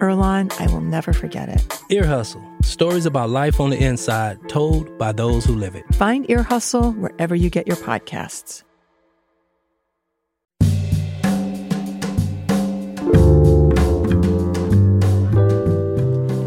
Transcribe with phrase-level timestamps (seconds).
[0.00, 1.80] Earlonne, I will never forget it.
[1.90, 5.84] Ear Hustle stories about life on the inside told by those who live it.
[5.94, 8.62] Find Ear Hustle wherever you get your podcasts.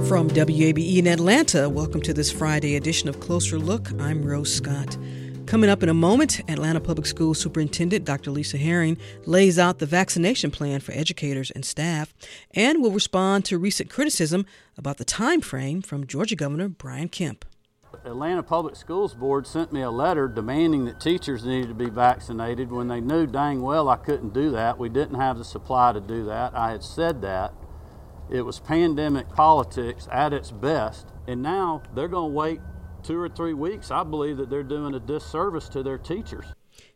[0.07, 3.91] From WABE in Atlanta, welcome to this Friday edition of Closer Look.
[3.99, 4.95] I'm Rose Scott.
[5.45, 8.31] Coming up in a moment, Atlanta Public Schools Superintendent Dr.
[8.31, 12.13] Lisa Herring lays out the vaccination plan for educators and staff
[12.51, 14.45] and will respond to recent criticism
[14.77, 17.45] about the time frame from Georgia Governor Brian Kemp.
[18.05, 22.71] Atlanta Public Schools Board sent me a letter demanding that teachers needed to be vaccinated
[22.71, 24.79] when they knew dang well I couldn't do that.
[24.79, 26.55] We didn't have the supply to do that.
[26.55, 27.53] I had said that.
[28.31, 32.59] It was pandemic politics at its best, and now they're going to wait
[33.04, 36.46] two or three weeks, I believe that they're doing a disservice to their teachers.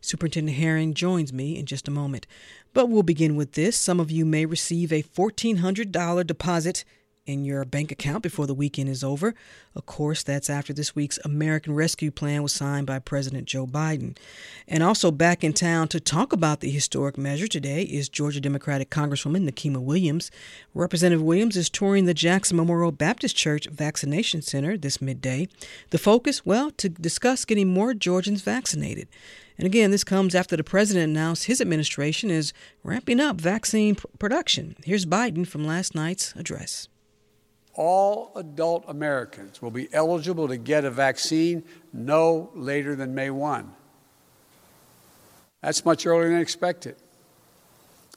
[0.00, 2.26] Superintendent Herring joins me in just a moment.
[2.72, 3.76] But we'll begin with this.
[3.76, 6.84] Some of you may receive a $1,400 deposit
[7.28, 9.34] in your bank account before the weekend is over.
[9.74, 14.16] Of course, that's after this week's American Rescue Plan was signed by President Joe Biden.
[14.66, 18.90] And also back in town to talk about the historic measure today is Georgia Democratic
[18.90, 20.30] Congresswoman Nikema Williams.
[20.74, 25.48] Representative Williams is touring the Jackson Memorial Baptist Church Vaccination Center this midday.
[25.90, 29.06] The focus, well, to discuss getting more Georgians vaccinated.
[29.58, 32.52] And again, this comes after the president announced his administration is
[32.84, 34.76] ramping up vaccine production.
[34.84, 36.88] Here's Biden from last night's address
[37.78, 41.62] all adult Americans will be eligible to get a vaccine
[41.92, 43.72] no later than May 1.
[45.62, 46.96] That's much earlier than expected.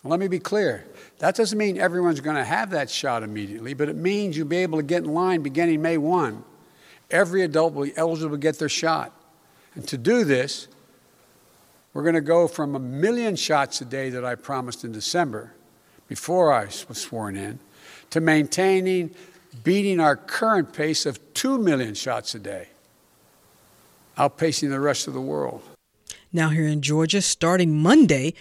[0.03, 0.83] Let me be clear.
[1.19, 4.57] That doesn't mean everyone's going to have that shot immediately, but it means you'll be
[4.57, 6.43] able to get in line beginning May 1.
[7.11, 9.13] Every adult will be eligible to get their shot.
[9.75, 10.69] And to do this,
[11.93, 15.53] we're going to go from a million shots a day that I promised in December,
[16.07, 17.59] before I was sworn in,
[18.09, 19.13] to maintaining
[19.63, 22.69] beating our current pace of 2 million shots a day,
[24.17, 25.61] outpacing the rest of the world.
[26.33, 28.33] Now, here in Georgia, starting Monday,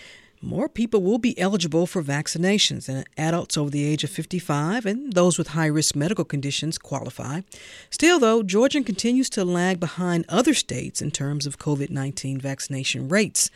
[0.42, 5.12] more people will be eligible for vaccinations, and adults over the age of 55 and
[5.12, 7.42] those with high risk medical conditions qualify.
[7.90, 13.08] Still, though, Georgia continues to lag behind other states in terms of COVID 19 vaccination
[13.08, 13.50] rates.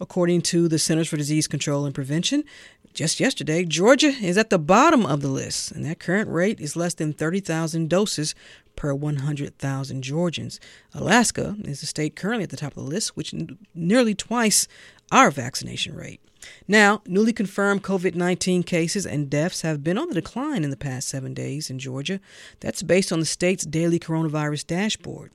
[0.00, 2.44] According to the Centers for Disease Control and Prevention,
[2.92, 6.76] just yesterday, Georgia is at the bottom of the list, and that current rate is
[6.76, 8.34] less than 30,000 doses
[8.74, 10.58] per 100,000 Georgians.
[10.94, 14.66] Alaska is the state currently at the top of the list, which n- nearly twice
[15.12, 16.20] our vaccination rate.
[16.66, 20.76] Now, newly confirmed COVID 19 cases and deaths have been on the decline in the
[20.76, 22.18] past seven days in Georgia.
[22.60, 25.32] That's based on the state's daily coronavirus dashboard.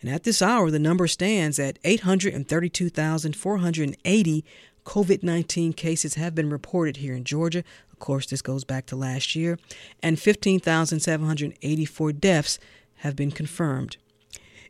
[0.00, 4.44] And at this hour, the number stands at 832,480
[4.88, 7.62] COVID 19 cases have been reported here in Georgia.
[7.92, 9.58] Of course, this goes back to last year.
[10.02, 12.58] And 15,784 deaths
[12.96, 13.98] have been confirmed.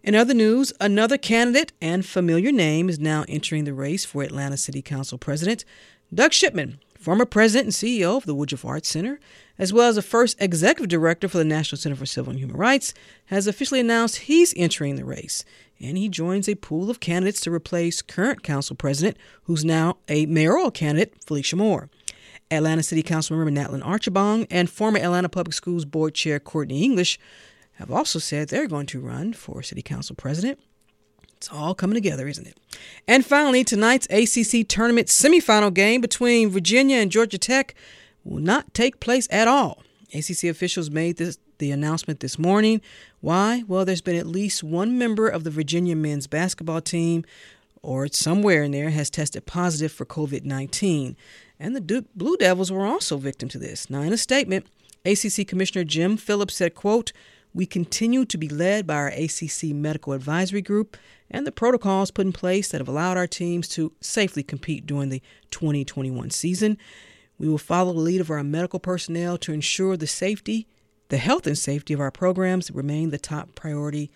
[0.03, 4.57] In other news, another candidate and familiar name is now entering the race for Atlanta
[4.57, 5.65] City Council President.
[6.13, 9.19] Doug Shipman, former president and CEO of the Woodruff Arts Center,
[9.59, 12.57] as well as the first executive director for the National Center for Civil and Human
[12.57, 12.93] Rights,
[13.27, 15.45] has officially announced he's entering the race
[15.81, 20.27] and he joins a pool of candidates to replace current council president, who's now a
[20.27, 21.89] mayoral candidate, Felicia Moore.
[22.51, 27.19] Atlanta City Councilmember Natalyn Archibong and former Atlanta Public Schools Board Chair Courtney English
[27.75, 30.59] have also said they're going to run for city council president.
[31.39, 32.59] It's all coming together, isn't it?
[33.07, 37.77] And finally, tonight's ACC tournament semifinal game between Virginia and Georgia Tech
[38.25, 39.85] will not take place at all.
[40.13, 42.81] ACC officials made this the announcement this morning.
[43.21, 43.63] Why?
[43.69, 47.25] Well, there's been at least one member of the Virginia men's basketball team,
[47.83, 51.17] or somewhere in there, has tested positive for COVID 19.
[51.61, 53.89] And the Duke Blue Devils were also victim to this.
[53.89, 54.67] Now, in a statement,
[55.05, 57.13] ACC Commissioner Jim Phillips said, quote,
[57.55, 60.97] we continue to be led by our ACC Medical Advisory Group
[61.31, 65.09] and the protocols put in place that have allowed our teams to safely compete during
[65.09, 66.79] the 2021 season.
[67.39, 70.67] We will follow the lead of our medical personnel to ensure the safety
[71.09, 74.11] the health and safety of our programs remain the top priority.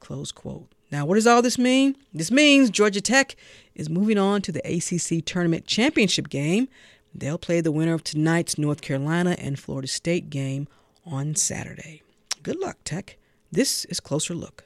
[0.00, 0.68] Close quote.
[0.90, 1.96] Now, what does all this mean?
[2.14, 3.36] This means Georgia Tech
[3.74, 6.68] is moving on to the ACC Tournament Championship game.
[7.14, 10.66] They'll play the winner of tonight's North Carolina and Florida State game
[11.04, 12.02] on Saturday.
[12.42, 13.18] Good luck, Tech.
[13.52, 14.64] This is Closer Look.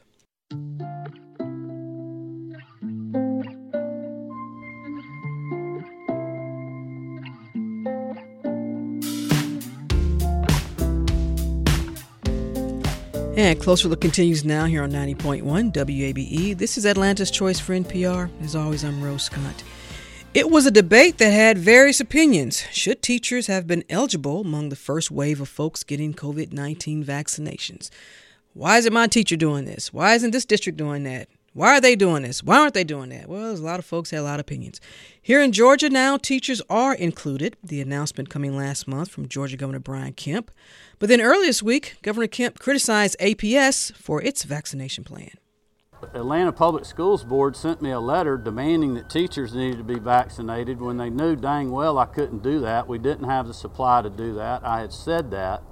[13.42, 15.42] And Closer Look continues now here on 90.1
[15.72, 16.56] WABE.
[16.56, 18.30] This is Atlanta's Choice for NPR.
[18.40, 19.64] As always, I'm Rose Scott.
[20.32, 22.62] It was a debate that had various opinions.
[22.70, 27.90] Should teachers have been eligible among the first wave of folks getting COVID 19 vaccinations?
[28.54, 29.92] Why isn't my teacher doing this?
[29.92, 31.28] Why isn't this district doing that?
[31.54, 32.42] Why are they doing this?
[32.42, 33.28] Why aren't they doing that?
[33.28, 34.80] Well, there's a lot of folks had a lot of opinions.
[35.20, 37.56] Here in Georgia now, teachers are included.
[37.62, 40.50] The announcement coming last month from Georgia Governor Brian Kemp.
[40.98, 45.32] But then earlier this week, Governor Kemp criticized APS for its vaccination plan.
[46.14, 50.80] Atlanta Public Schools Board sent me a letter demanding that teachers needed to be vaccinated
[50.80, 52.88] when they knew dang well I couldn't do that.
[52.88, 54.64] We didn't have the supply to do that.
[54.64, 55.62] I had said that.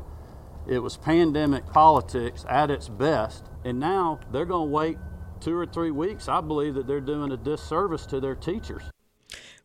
[0.69, 3.47] It was pandemic politics at its best.
[3.65, 4.99] And now they're going to wait
[5.41, 8.83] two or three weeks, I believe that they're doing a disservice to their teachers.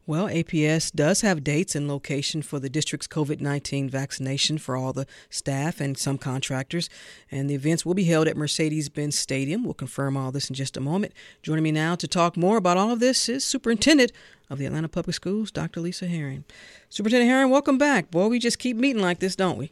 [0.07, 4.93] Well, APS does have dates and location for the district's COVID 19 vaccination for all
[4.93, 6.91] the staff and some contractors.
[7.31, 9.63] And the events will be held at Mercedes Benz Stadium.
[9.63, 11.13] We'll confirm all this in just a moment.
[11.41, 14.11] Joining me now to talk more about all of this is Superintendent
[14.47, 15.81] of the Atlanta Public Schools, Dr.
[15.81, 16.43] Lisa Herring.
[16.87, 18.11] Superintendent Herring, welcome back.
[18.11, 19.71] Boy, we just keep meeting like this, don't we?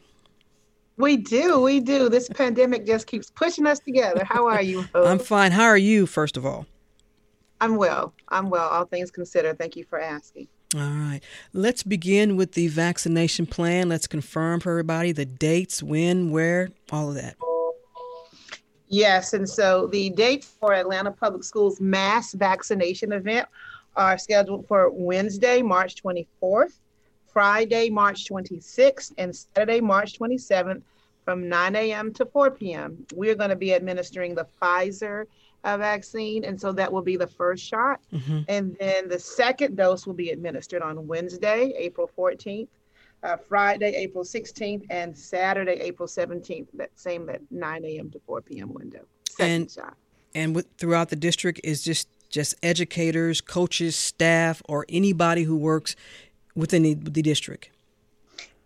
[0.96, 2.08] We do, we do.
[2.08, 4.24] This pandemic just keeps pushing us together.
[4.24, 4.84] How are you?
[4.94, 5.50] I'm fine.
[5.50, 6.66] How are you, first of all?
[7.60, 8.14] I'm well.
[8.28, 9.58] I'm well, all things considered.
[9.58, 10.46] Thank you for asking.
[10.74, 11.20] All right.
[11.52, 13.88] Let's begin with the vaccination plan.
[13.88, 17.36] Let's confirm for everybody the dates, when, where, all of that.
[18.88, 23.48] Yes, and so the dates for Atlanta Public Schools mass vaccination event
[23.96, 26.78] are scheduled for Wednesday, March 24th
[27.34, 30.80] Friday, March 26th, and Saturday, March 27th
[31.24, 32.14] from 9 a.m.
[32.14, 33.04] to 4 p.m.
[33.12, 35.24] We're going to be administering the Pfizer
[35.64, 38.00] uh, vaccine, and so that will be the first shot.
[38.12, 38.40] Mm-hmm.
[38.48, 42.68] And then the second dose will be administered on Wednesday, April 14th,
[43.24, 46.68] uh, Friday, April 16th, and Saturday, April 17th.
[46.74, 48.10] That same at 9 a.m.
[48.12, 48.72] to 4 p.m.
[48.72, 49.00] window.
[49.28, 49.96] Second and, shot.
[50.36, 55.94] And with, throughout the district is just just educators, coaches, staff, or anybody who works
[56.54, 57.70] within the, the district?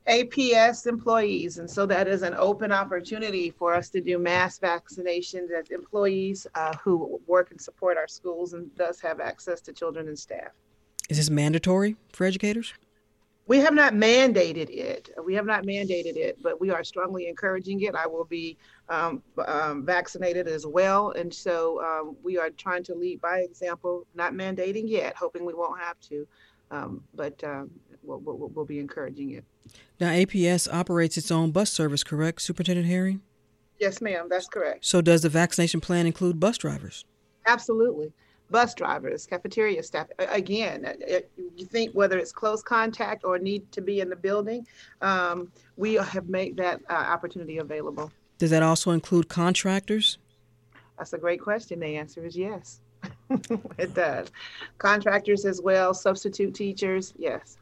[0.08, 1.58] APS employees.
[1.58, 6.46] And so that is an open opportunity for us to do mass vaccinations as employees
[6.54, 10.52] uh, who work and support our schools and thus have access to children and staff.
[11.10, 12.72] Is this mandatory for educators?
[13.46, 15.08] We have not mandated it.
[15.24, 17.94] We have not mandated it, but we are strongly encouraging it.
[17.94, 18.58] I will be
[18.90, 21.12] um, um, vaccinated as well.
[21.12, 25.54] And so um, we are trying to lead by example, not mandating yet, hoping we
[25.54, 26.28] won't have to.
[26.70, 27.70] Um, but um,
[28.02, 29.44] we'll, we'll, we'll, be encouraging it.
[29.98, 33.22] Now, APS operates its own bus service, correct, Superintendent Herring?
[33.78, 34.84] Yes, ma'am, that's correct.
[34.84, 37.04] So, does the vaccination plan include bus drivers?
[37.46, 38.12] Absolutely.
[38.50, 40.06] Bus drivers, cafeteria staff.
[40.18, 40.86] Again,
[41.56, 44.66] you think whether it's close contact or need to be in the building,
[45.02, 48.10] um, we have made that uh, opportunity available.
[48.38, 50.16] Does that also include contractors?
[50.96, 51.80] That's a great question.
[51.80, 52.80] The answer is yes.
[53.78, 54.30] it does.
[54.78, 57.56] Contractors as well, substitute teachers, yes.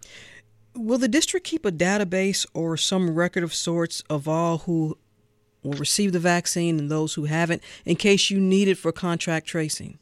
[0.74, 4.98] Will the district keep a database or some record of sorts of all who
[5.62, 9.46] will receive the vaccine and those who haven't in case you need it for contract
[9.46, 9.98] tracing?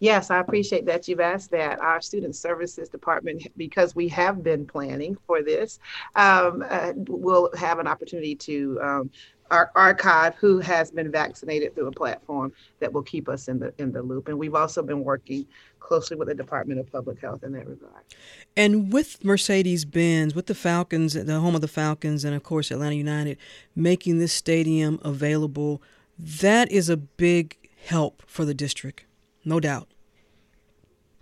[0.00, 1.78] Yes, I appreciate that you've asked that.
[1.78, 5.78] Our Student Services Department, because we have been planning for this,
[6.16, 9.10] um, uh, will have an opportunity to um,
[9.50, 13.72] our archive who has been vaccinated through a platform that will keep us in the
[13.78, 14.28] in the loop.
[14.28, 15.46] And we've also been working
[15.80, 18.02] closely with the Department of Public Health in that regard.
[18.56, 22.70] And with Mercedes Benz, with the Falcons, the home of the Falcons, and of course
[22.70, 23.38] Atlanta United,
[23.74, 25.82] making this stadium available,
[26.18, 29.04] that is a big help for the district,
[29.44, 29.88] no doubt.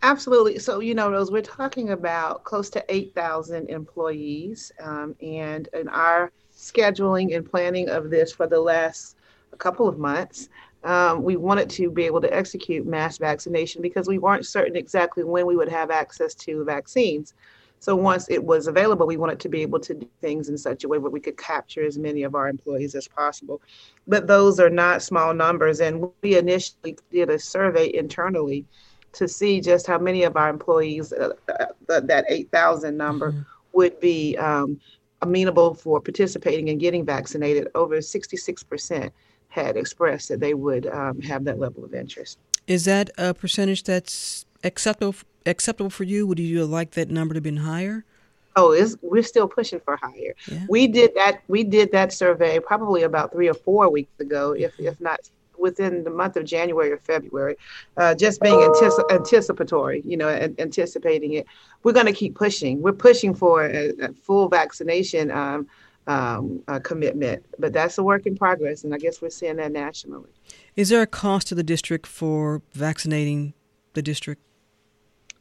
[0.02, 0.58] Absolutely.
[0.61, 4.70] So, you know, Rose, we're talking about close to 8,000 employees.
[4.80, 9.16] Um, and in our scheduling and planning of this for the last
[9.58, 10.48] couple of months,
[10.84, 15.24] um, we wanted to be able to execute mass vaccination because we weren't certain exactly
[15.24, 17.34] when we would have access to vaccines.
[17.80, 20.82] So once it was available, we wanted to be able to do things in such
[20.82, 23.62] a way where we could capture as many of our employees as possible.
[24.08, 25.80] But those are not small numbers.
[25.80, 28.64] And we initially did a survey internally
[29.12, 33.42] to see just how many of our employees, uh, uh, that 8,000 number, mm-hmm.
[33.72, 34.80] would be um,
[35.22, 37.68] amenable for participating and getting vaccinated.
[37.75, 39.10] Over 66%
[39.48, 42.38] had expressed that they would um, have that level of interest.
[42.66, 46.26] Is that a percentage that's acceptable acceptable for you?
[46.26, 48.04] Would you like that number to be higher?
[48.56, 50.34] Oh, we're still pushing for higher.
[50.50, 50.66] Yeah.
[50.68, 51.42] We did that.
[51.48, 55.20] We did that survey probably about three or four weeks ago, if if not
[55.58, 57.56] within the month of January or February,
[57.96, 61.46] uh, just being antici- anticipatory, you know, anticipating it.
[61.82, 62.82] We're going to keep pushing.
[62.82, 65.66] We're pushing for a, a full vaccination um,
[66.06, 69.72] um, uh, commitment, but that's a work in progress, and I guess we're seeing that
[69.72, 70.30] nationally.
[70.74, 73.54] Is there a cost to the district for vaccinating
[73.94, 74.42] the district?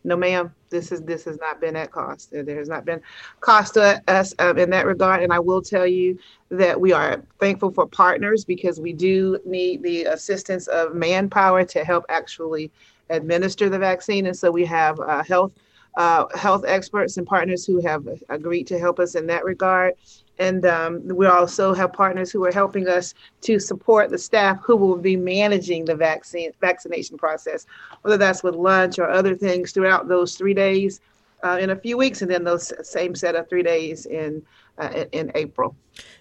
[0.03, 0.53] No, ma'am.
[0.69, 2.31] This is this has not been at cost.
[2.31, 3.01] There has not been
[3.39, 5.23] cost to us in that regard.
[5.23, 6.17] And I will tell you
[6.49, 11.83] that we are thankful for partners because we do need the assistance of manpower to
[11.83, 12.71] help actually
[13.09, 14.25] administer the vaccine.
[14.25, 15.51] And so we have uh, health
[15.97, 19.95] uh, health experts and partners who have agreed to help us in that regard.
[20.39, 24.75] And um, we also have partners who are helping us to support the staff who
[24.75, 27.65] will be managing the vaccine vaccination process,
[28.01, 31.01] whether that's with lunch or other things throughout those three days
[31.43, 34.43] uh, in a few weeks, and then those same set of three days in
[34.77, 35.75] uh, in April.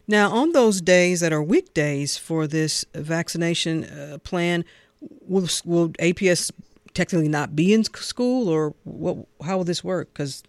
[0.06, 4.64] Now, on those days that are weekdays for this vaccination uh, plan,
[5.00, 6.50] will will APS
[6.94, 9.26] technically not be in school, or what?
[9.44, 10.12] How will this work?
[10.12, 10.42] Because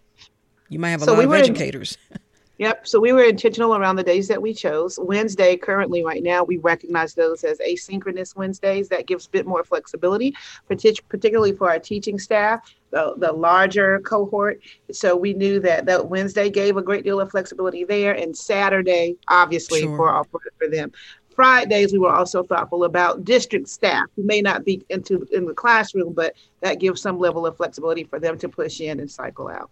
[0.68, 1.96] you might have a so lot we of educators.
[2.10, 2.18] In,
[2.58, 2.88] Yep.
[2.88, 4.98] So we were intentional around the days that we chose.
[5.00, 8.88] Wednesday, currently, right now, we recognize those as asynchronous Wednesdays.
[8.88, 10.34] That gives a bit more flexibility,
[10.66, 14.60] particularly for our teaching staff, the, the larger cohort.
[14.90, 19.16] So we knew that that Wednesday gave a great deal of flexibility there, and Saturday,
[19.28, 20.24] obviously, sure.
[20.24, 20.90] for, for them.
[21.36, 25.54] Fridays, we were also thoughtful about district staff who may not be into in the
[25.54, 29.46] classroom, but that gives some level of flexibility for them to push in and cycle
[29.46, 29.70] out.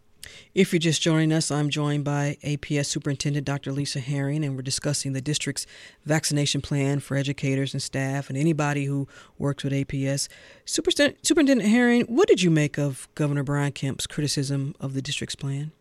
[0.54, 3.73] If you're just joining us, I'm joined by APS Superintendent Dr.
[3.73, 5.66] Lisa Herring, and we're discussing the district's
[6.04, 10.28] vaccination plan for educators and staff and anybody who works with APS.
[10.64, 15.73] Superintendent Herring, what did you make of Governor Brian Kemp's criticism of the district's plan?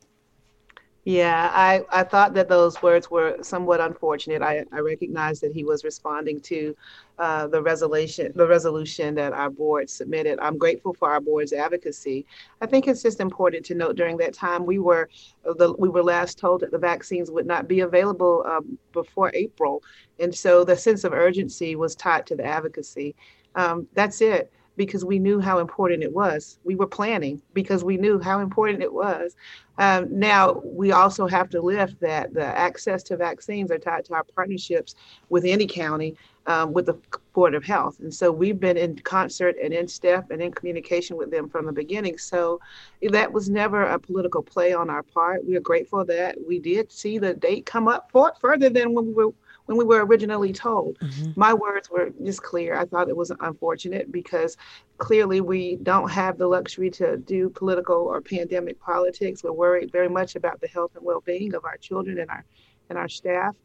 [1.08, 4.42] Yeah, I, I thought that those words were somewhat unfortunate.
[4.42, 6.76] I, I recognize that he was responding to
[7.20, 10.40] uh, the resolution the resolution that our board submitted.
[10.42, 12.26] I'm grateful for our board's advocacy.
[12.60, 15.08] I think it's just important to note during that time we were
[15.44, 19.84] the, we were last told that the vaccines would not be available um, before April,
[20.20, 23.16] and so the sense of urgency was tied to the advocacy.
[23.54, 26.60] Um, that's it because we knew how important it was.
[26.64, 29.36] We were planning because we knew how important it was.
[29.78, 34.14] Um, now, we also have to lift that the access to vaccines are tied to
[34.14, 34.96] our partnerships
[35.30, 36.16] with any county
[36.48, 36.98] um, with the
[37.34, 38.00] Board of Health.
[38.00, 41.66] And so we've been in concert and in step and in communication with them from
[41.66, 42.18] the beginning.
[42.18, 42.60] So
[43.02, 45.46] that was never a political play on our part.
[45.46, 49.08] We are grateful that we did see the date come up for, further than when
[49.08, 49.34] we were
[49.66, 50.98] when we were originally told.
[51.00, 51.32] Mm-hmm.
[51.36, 52.78] My words were just clear.
[52.78, 54.58] I thought it was unfortunate because
[54.98, 59.44] clearly we don't have the luxury to do political or pandemic politics.
[59.44, 62.46] We're worried very much about the health and well-being of our children and our
[62.90, 63.56] and our staff.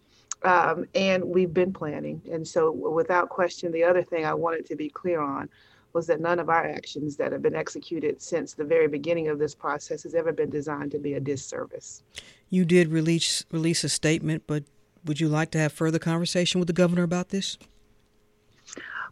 [0.43, 2.23] Um, and we've been planning.
[2.33, 5.51] And so, without question, the other thing I wanted to be clear on
[5.93, 9.39] was that none of our actions that have been executed since the very beginning of
[9.39, 12.03] this process has ever been designed to be a disservice.
[12.49, 14.65] You did release release a statement, but
[15.05, 17.59] would you like to have further conversation with the governor about this?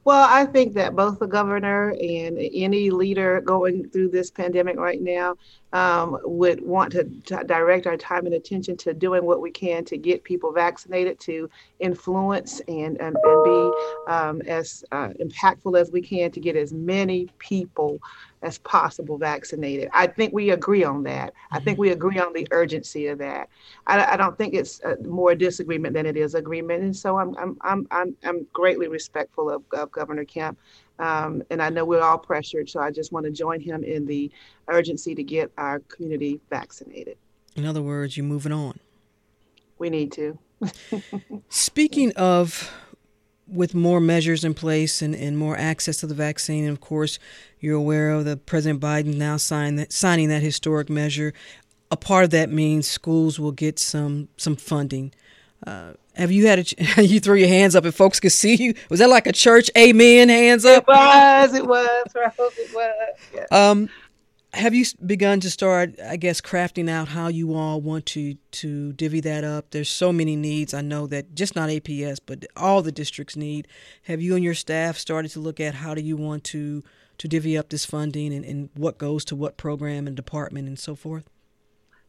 [0.04, 5.02] Well, I think that both the governor and any leader going through this pandemic right
[5.02, 5.34] now
[5.74, 9.84] um, would want to t- direct our time and attention to doing what we can
[9.84, 13.72] to get people vaccinated, to influence and, and, and be
[14.08, 18.00] um, as uh, impactful as we can to get as many people
[18.42, 19.88] as possible vaccinated.
[19.92, 21.30] I think we agree on that.
[21.30, 21.54] Mm-hmm.
[21.54, 21.82] I think mm-hmm.
[21.82, 23.48] we agree on the urgency of that.
[23.86, 26.82] I, I don't think it's more disagreement than it is agreement.
[26.82, 30.58] And so I'm, I'm, I'm, I'm, I'm greatly respectful of, of Governor Kemp.
[30.98, 34.04] Um, and I know we're all pressured, so I just want to join him in
[34.04, 34.30] the
[34.66, 37.16] urgency to get our community vaccinated.
[37.54, 38.78] In other words, you're moving on.
[39.78, 40.38] We need to.
[41.48, 42.72] Speaking of
[43.50, 47.18] with more measures in place and, and more access to the vaccine, and of course,
[47.60, 51.32] you're aware of the President Biden now that, signing that historic measure.
[51.90, 55.12] A part of that means schools will get some some funding.
[55.66, 58.74] Uh, have you had a, you throw your hands up and folks could see you?
[58.90, 60.82] Was that like a church amen hands up?
[60.82, 61.54] It was.
[61.54, 61.88] It was.
[62.14, 62.94] It was.
[63.34, 63.46] Yeah.
[63.50, 63.88] Um,
[64.58, 68.92] have you begun to start, I guess, crafting out how you all want to to
[68.92, 69.70] divvy that up?
[69.70, 70.74] There's so many needs.
[70.74, 73.68] I know that just not APS, but all the districts need.
[74.02, 76.82] Have you and your staff started to look at how do you want to
[77.18, 80.78] to divvy up this funding and, and what goes to what program and department and
[80.78, 81.28] so forth?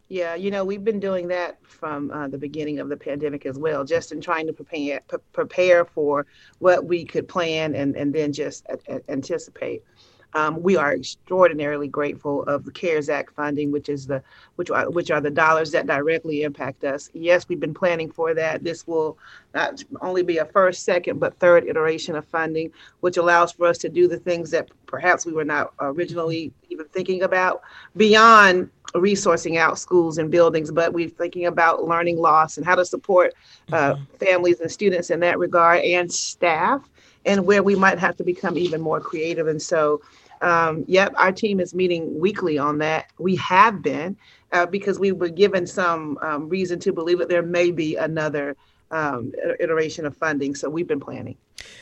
[0.07, 3.59] Yeah, you know, we've been doing that from uh, the beginning of the pandemic as
[3.59, 5.01] well, just in trying to prepare
[5.33, 6.25] prepare for
[6.57, 9.83] what we could plan and, and then just a- a- anticipate.
[10.33, 14.21] Um, we are extraordinarily grateful of the CARES Act funding, which is the
[14.57, 17.09] which are, which are the dollars that directly impact us.
[17.13, 18.63] Yes, we've been planning for that.
[18.63, 19.17] This will
[19.53, 23.77] not only be a first, second, but third iteration of funding, which allows for us
[23.79, 27.61] to do the things that perhaps we were not originally even thinking about
[27.97, 32.85] beyond resourcing out schools and buildings, but we're thinking about learning loss and how to
[32.85, 33.33] support
[33.71, 34.03] uh, mm-hmm.
[34.17, 36.87] families and students in that regard and staff
[37.25, 39.47] and where we might have to become even more creative.
[39.47, 40.01] And so,
[40.41, 43.07] um, yep, our team is meeting weekly on that.
[43.17, 44.17] We have been
[44.51, 48.55] uh, because we were given some um, reason to believe that there may be another
[48.91, 50.55] um, iteration of funding.
[50.55, 51.37] So we've been planning.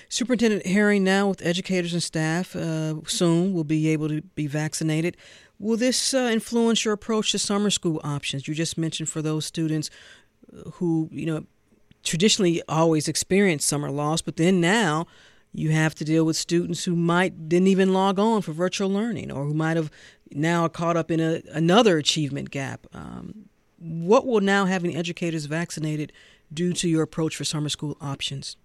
[0.10, 5.16] Superintendent Herring, now with educators and staff, uh, soon will be able to be vaccinated.
[5.60, 8.48] Will this uh, influence your approach to summer school options?
[8.48, 9.90] You just mentioned for those students
[10.74, 11.46] who, you know,
[12.04, 15.08] traditionally always experience summer loss, but then now
[15.54, 19.32] you have to deal with students who might didn't even log on for virtual learning
[19.32, 19.92] or who might have
[20.32, 22.86] now caught up in a, another achievement gap.
[22.94, 23.50] Um,
[23.80, 26.12] what will now having educators vaccinated
[26.54, 28.58] do to your approach for summer school options?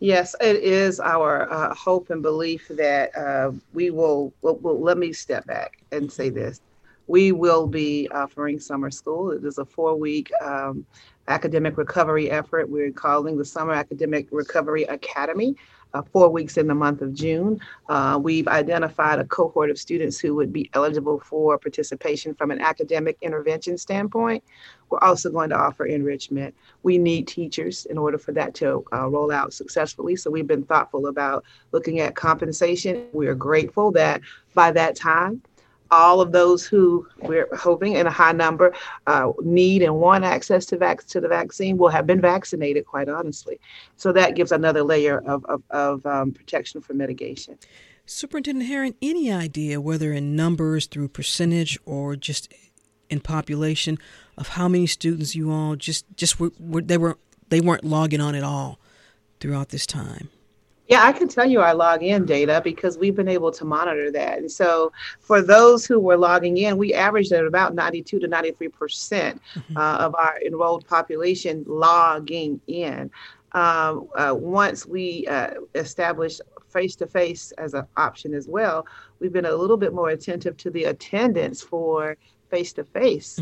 [0.00, 4.96] Yes, it is our uh, hope and belief that uh, we will, well, well, let
[4.96, 6.60] me step back and say this.
[7.08, 9.32] We will be offering summer school.
[9.32, 10.86] It is a four week um,
[11.26, 12.68] academic recovery effort.
[12.68, 15.56] We're calling the Summer Academic Recovery Academy
[15.94, 17.60] uh, four weeks in the month of June.
[17.88, 22.60] Uh, we've identified a cohort of students who would be eligible for participation from an
[22.60, 24.42] academic intervention standpoint.
[24.90, 26.54] We're also going to offer enrichment.
[26.82, 30.16] We need teachers in order for that to uh, roll out successfully.
[30.16, 33.06] So we've been thoughtful about looking at compensation.
[33.12, 34.22] We are grateful that
[34.54, 35.42] by that time,
[35.90, 38.74] all of those who we're hoping in a high number
[39.06, 43.08] uh, need and want access to, vac- to the vaccine will have been vaccinated, quite
[43.08, 43.58] honestly.
[43.96, 47.58] So that gives another layer of, of, of um, protection for mitigation.
[48.06, 52.52] Superintendent Herring, any idea whether in numbers through percentage or just
[53.10, 53.98] in population
[54.36, 58.20] of how many students you all just just were, were they were they weren't logging
[58.20, 58.78] on at all
[59.40, 60.30] throughout this time?
[60.88, 64.38] Yeah, I can tell you our login data because we've been able to monitor that.
[64.38, 68.68] And so for those who were logging in, we averaged at about 92 to 93
[68.68, 69.76] percent mm-hmm.
[69.76, 73.10] uh, of our enrolled population logging in.
[73.52, 78.86] Um, uh, once we uh, established face to face as an option as well,
[79.20, 82.16] we've been a little bit more attentive to the attendance for
[82.50, 83.38] face to face.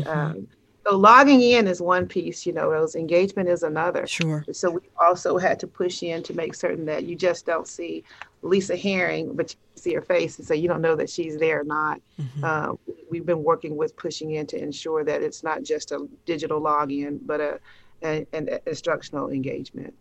[0.87, 2.95] So logging in is one piece, you know, Rose.
[2.95, 4.07] Engagement is another.
[4.07, 4.45] Sure.
[4.53, 8.05] So we also had to push in to make certain that you just don't see
[8.41, 11.59] Lisa Herring, but you see her face and say you don't know that she's there
[11.59, 11.99] or not.
[12.21, 12.43] Mm-hmm.
[12.43, 12.73] Uh,
[13.09, 17.19] we've been working with pushing in to ensure that it's not just a digital login,
[17.25, 17.59] but a,
[18.03, 19.93] a an instructional engagement.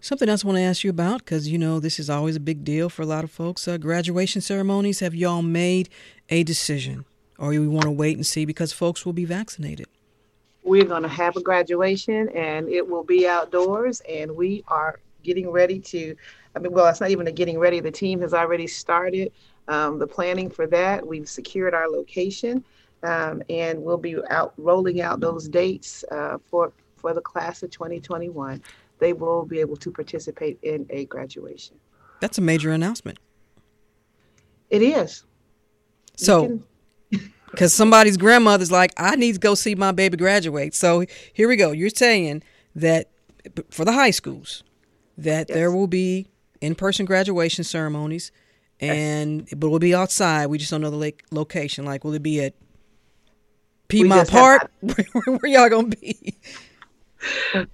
[0.00, 2.40] Something else I want to ask you about because you know this is always a
[2.40, 3.68] big deal for a lot of folks.
[3.68, 5.00] Uh, graduation ceremonies.
[5.00, 5.90] Have y'all made
[6.30, 7.04] a decision,
[7.38, 9.86] or you want to wait and see because folks will be vaccinated?
[10.62, 15.50] We're going to have a graduation and it will be outdoors and we are getting
[15.50, 16.14] ready to
[16.54, 17.80] i mean well it's not even a getting ready.
[17.80, 19.32] The team has already started
[19.68, 21.06] um, the planning for that.
[21.06, 22.64] We've secured our location
[23.02, 27.70] um, and we'll be out rolling out those dates uh, for for the class of
[27.70, 28.62] 2021
[28.98, 31.76] they will be able to participate in a graduation.
[32.20, 33.18] That's a major announcement.
[34.68, 35.24] It is.
[36.16, 36.60] So
[37.50, 40.74] because somebody's grandmother's like, I need to go see my baby graduate.
[40.74, 41.72] So here we go.
[41.72, 42.42] You're saying
[42.76, 43.10] that
[43.70, 44.62] for the high schools,
[45.18, 45.54] that yes.
[45.54, 46.28] there will be
[46.60, 48.32] in-person graduation ceremonies,
[48.80, 49.54] and yes.
[49.54, 50.46] but we'll be outside.
[50.46, 51.84] We just don't know the lake location.
[51.84, 52.54] Like, will it be at
[53.88, 54.70] Piedmont Park?
[54.80, 56.36] where, where y'all gonna be?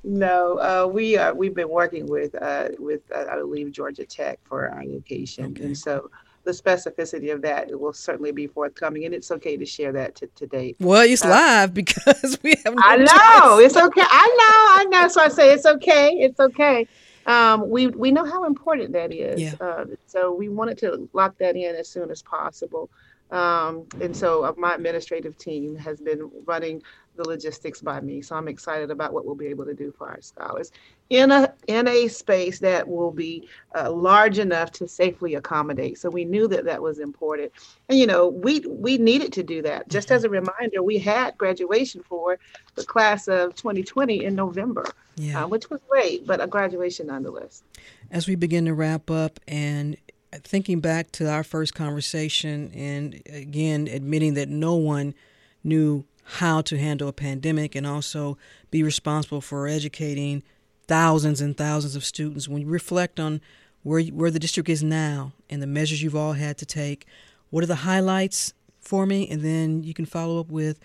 [0.02, 1.34] no, uh, we are.
[1.34, 5.64] We've been working with uh, with uh, I believe Georgia Tech for our location, okay.
[5.64, 6.10] and so
[6.46, 10.26] the specificity of that will certainly be forthcoming, and it's okay to share that to,
[10.28, 10.76] to date.
[10.80, 12.74] Well, it's uh, live because we have.
[12.74, 13.66] No I know choice.
[13.66, 14.02] it's okay.
[14.02, 14.98] I know.
[14.98, 15.08] I know.
[15.08, 16.12] So I say it's okay.
[16.12, 16.86] It's okay.
[17.26, 19.40] Um, we we know how important that is.
[19.40, 19.54] Yeah.
[19.60, 22.88] Uh, so we wanted to lock that in as soon as possible.
[23.32, 26.82] Um, and so uh, my administrative team has been running
[27.16, 28.22] the logistics by me.
[28.22, 30.72] So I'm excited about what we'll be able to do for our scholars
[31.10, 35.98] in a in a space that will be uh, large enough to safely accommodate.
[35.98, 37.52] So we knew that that was important,
[37.88, 39.88] and you know we we needed to do that.
[39.88, 42.38] Just as a reminder, we had graduation for
[42.74, 45.44] the class of 2020 in November, yeah.
[45.44, 47.62] uh, which was great, but a graduation nonetheless.
[48.10, 49.96] As we begin to wrap up and
[50.32, 55.14] thinking back to our first conversation, and again admitting that no one
[55.62, 58.36] knew how to handle a pandemic and also
[58.70, 60.42] be responsible for educating
[60.88, 62.48] thousands and thousands of students.
[62.48, 63.40] When you reflect on
[63.82, 67.06] where where the district is now and the measures you've all had to take,
[67.50, 70.80] what are the highlights for me, and then you can follow up with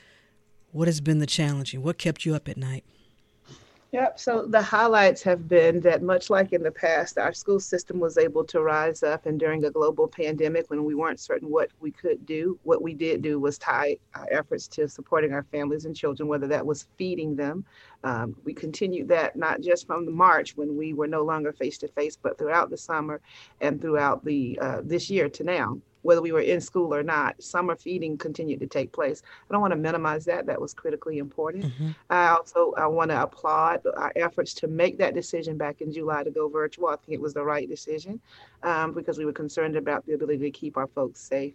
[0.71, 2.83] what has been the challenging, what kept you up at night.
[3.91, 4.19] Yep.
[4.19, 8.17] So the highlights have been that, much like in the past, our school system was
[8.17, 9.25] able to rise up.
[9.25, 12.93] And during a global pandemic, when we weren't certain what we could do, what we
[12.93, 16.87] did do was tie our efforts to supporting our families and children, whether that was
[16.97, 17.65] feeding them.
[18.05, 21.77] Um, we continued that not just from the March when we were no longer face
[21.79, 23.19] to face, but throughout the summer
[23.59, 27.41] and throughout the uh, this year to now whether we were in school or not,
[27.41, 29.21] summer feeding continued to take place.
[29.49, 30.45] I don't want to minimize that.
[30.45, 31.65] That was critically important.
[31.65, 31.89] Mm-hmm.
[32.09, 36.23] I also I want to applaud our efforts to make that decision back in July
[36.23, 36.87] to go virtual.
[36.87, 38.19] I think it was the right decision
[38.63, 41.53] um, because we were concerned about the ability to keep our folks safe.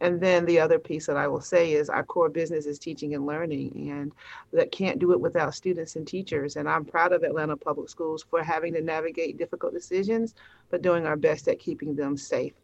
[0.00, 3.14] And then the other piece that I will say is our core business is teaching
[3.14, 4.12] and learning, and
[4.52, 6.56] that can't do it without students and teachers.
[6.56, 10.34] And I'm proud of Atlanta Public Schools for having to navigate difficult decisions,
[10.70, 12.54] but doing our best at keeping them safe.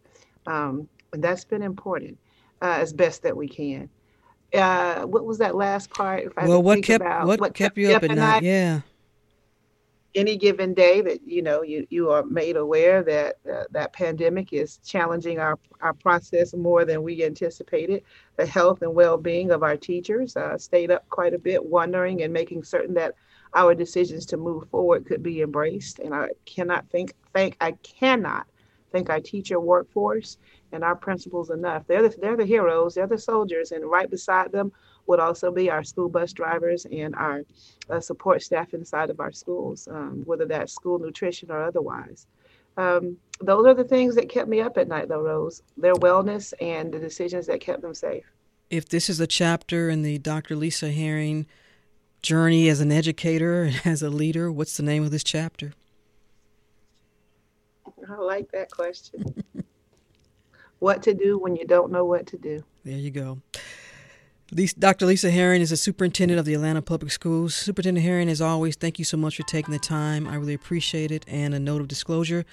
[0.47, 2.19] Um, and that's been important
[2.61, 3.89] uh, as best that we can.
[4.53, 6.33] Uh, what was that last part?
[6.37, 8.43] well, what kept what, what, kept, you up at night?
[8.43, 8.83] Yeah.
[10.15, 14.53] Any given day that you know you, you are made aware that uh, that pandemic
[14.53, 18.05] is challenging our, our process more than we anticipated.
[18.37, 22.33] The health and well-being of our teachers uh, stayed up quite a bit, wondering and
[22.33, 23.15] making certain that
[23.55, 25.99] our decisions to move forward could be embraced.
[25.99, 28.47] And I cannot think, thank I cannot
[28.93, 30.39] thank our teacher workforce
[30.75, 31.87] and our principals enough.
[31.87, 34.73] They're the, they're the heroes, they're the soldiers, and right beside them
[35.07, 37.43] would also be our school bus drivers and our
[37.91, 42.27] uh, support staff inside of our schools, um, whether that's school nutrition or otherwise.
[42.77, 45.63] Um, those are the things that kept me up at night, though, Rose.
[45.77, 48.25] Their wellness and the decisions that kept them safe.
[48.71, 50.57] If this is a chapter in the Dr.
[50.57, 51.47] Lisa Herring
[52.23, 55.73] journey as an educator and as a leader, what's the name of this chapter?
[58.09, 59.45] I like that question.
[60.85, 62.63] what to do when you don't know what to do.
[62.85, 63.41] There you go.
[64.79, 65.07] Dr.
[65.07, 67.55] Lisa Herring is the superintendent of the Atlanta Public Schools.
[67.55, 70.29] Superintendent Herring, as always, thank you so much for taking the time.
[70.29, 71.25] I really appreciate it.
[71.27, 72.45] And a note of disclosure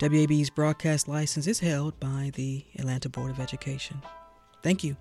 [0.00, 4.02] WABE's broadcast license is held by the Atlanta Board of Education.
[4.64, 4.96] Thank you.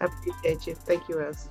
[0.00, 0.74] I appreciate you.
[0.74, 1.50] Thank you, Rose.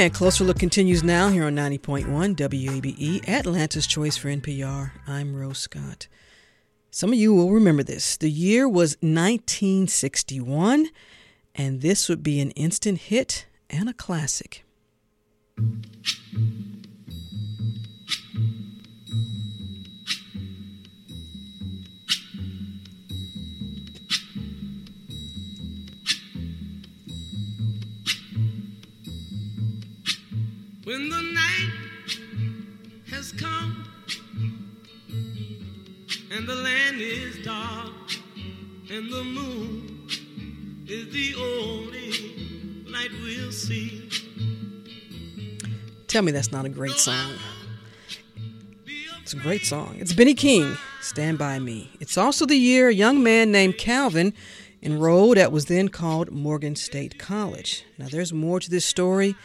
[0.00, 4.92] And Closer Look continues now here on 90.1 WABE, Atlanta's Choice for NPR.
[5.06, 6.08] I'm Rose Scott.
[6.90, 8.16] Some of you will remember this.
[8.16, 10.88] The year was 1961,
[11.54, 14.64] and this would be an instant hit and a classic.
[30.90, 31.70] When the night
[33.12, 33.86] has come
[36.32, 37.92] and the land is dark
[38.90, 40.08] and the moon
[40.88, 44.10] is the only light we'll see.
[46.08, 47.34] Tell me that's not a great song.
[49.22, 49.94] It's a great song.
[50.00, 51.88] It's Benny King, Stand By Me.
[52.00, 54.34] It's also the year a young man named Calvin
[54.82, 57.84] enrolled at what was then called Morgan State College.
[57.96, 59.36] Now, there's more to this story.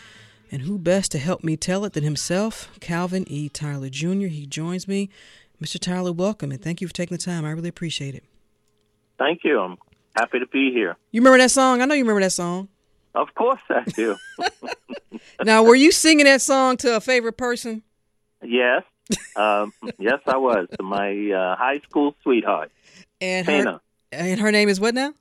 [0.51, 3.49] And who best to help me tell it than himself, Calvin E.
[3.49, 4.27] Tyler Jr.
[4.27, 5.10] He joins me.
[5.62, 5.79] Mr.
[5.79, 7.45] Tyler, welcome and thank you for taking the time.
[7.45, 8.23] I really appreciate it.
[9.17, 9.60] Thank you.
[9.60, 9.77] I'm
[10.15, 10.97] happy to be here.
[11.12, 11.81] You remember that song?
[11.81, 12.67] I know you remember that song.
[13.13, 14.17] Of course I do.
[15.43, 17.81] now, were you singing that song to a favorite person?
[18.43, 18.84] Yes,
[19.36, 22.71] um, yes, I was To my uh, high school sweetheart,
[23.21, 23.79] And her,
[24.12, 25.13] and her name is what now?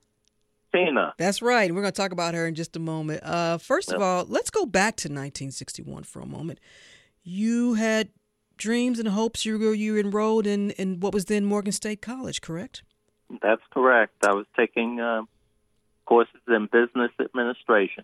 [0.75, 1.13] Tina.
[1.17, 1.73] That's right.
[1.73, 3.23] We're going to talk about her in just a moment.
[3.23, 6.59] Uh, first of all, let's go back to 1961 for a moment.
[7.23, 8.09] You had
[8.57, 9.45] dreams and hopes.
[9.45, 12.83] You were you enrolled in, in what was then Morgan State College, correct?
[13.41, 14.13] That's correct.
[14.23, 15.23] I was taking uh,
[16.05, 18.03] courses in business administration.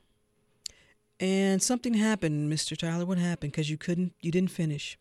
[1.20, 2.76] And something happened, Mr.
[2.76, 3.06] Tyler.
[3.06, 3.52] What happened?
[3.52, 4.98] Because you couldn't, you didn't finish.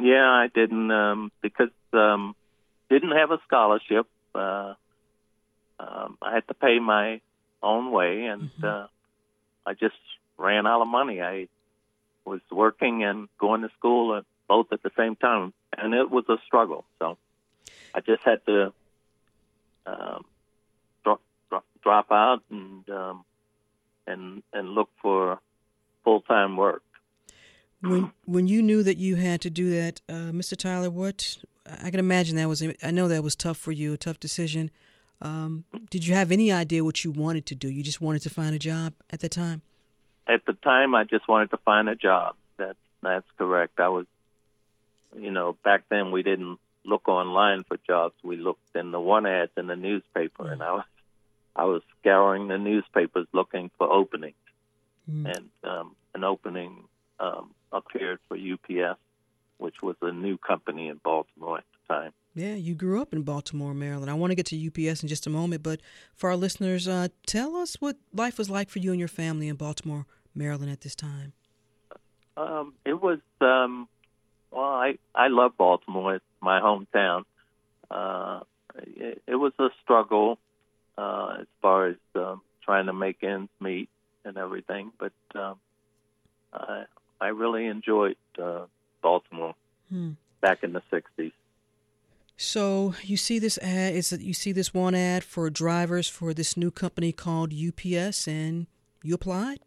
[0.00, 2.34] Yeah, I didn't um, because um,
[2.88, 4.06] didn't have a scholarship.
[4.34, 4.74] Uh,
[5.80, 7.20] um, I had to pay my
[7.62, 8.86] own way, and uh,
[9.66, 9.96] I just
[10.36, 11.22] ran out of money.
[11.22, 11.48] I
[12.24, 16.24] was working and going to school at, both at the same time, and it was
[16.28, 16.84] a struggle.
[16.98, 17.16] So
[17.94, 18.72] I just had to
[19.86, 20.24] um,
[21.02, 23.24] drop, drop, drop out and um,
[24.06, 25.40] and and look for
[26.04, 26.82] full time work.
[27.80, 30.56] When when you knew that you had to do that, uh, Mr.
[30.56, 33.96] Tyler, what I can imagine that was I know that was tough for you, a
[33.96, 34.70] tough decision.
[35.22, 37.68] Um, did you have any idea what you wanted to do?
[37.68, 39.62] You just wanted to find a job at the time.
[40.26, 42.36] at the time I just wanted to find a job.
[42.56, 43.80] That's that's correct.
[43.80, 44.06] I was
[45.18, 48.14] you know, back then we didn't look online for jobs.
[48.22, 50.84] We looked in the one ads in the newspaper and I was
[51.56, 54.36] I was scouring the newspapers looking for openings.
[55.26, 56.84] And um an opening
[57.18, 58.98] um appeared for UPS,
[59.58, 62.12] which was a new company in Baltimore at the time.
[62.34, 64.10] Yeah, you grew up in Baltimore, Maryland.
[64.10, 65.80] I want to get to UPS in just a moment, but
[66.14, 69.48] for our listeners, uh, tell us what life was like for you and your family
[69.48, 71.32] in Baltimore, Maryland at this time.
[72.36, 73.88] Um, it was um,
[74.52, 76.16] well, I I love Baltimore.
[76.16, 77.24] It's my hometown.
[77.90, 78.40] Uh,
[78.76, 80.38] it, it was a struggle
[80.96, 83.88] uh, as far as um, trying to make ends meet
[84.24, 85.56] and everything, but um,
[86.52, 86.84] I
[87.20, 88.66] I really enjoyed uh,
[89.02, 89.54] Baltimore
[89.88, 90.12] Hmm.
[90.40, 91.32] back in the '60s.
[92.42, 96.32] So you see this ad is that you see this one ad for drivers for
[96.32, 98.66] this new company called UPS, and
[99.02, 99.58] you applied.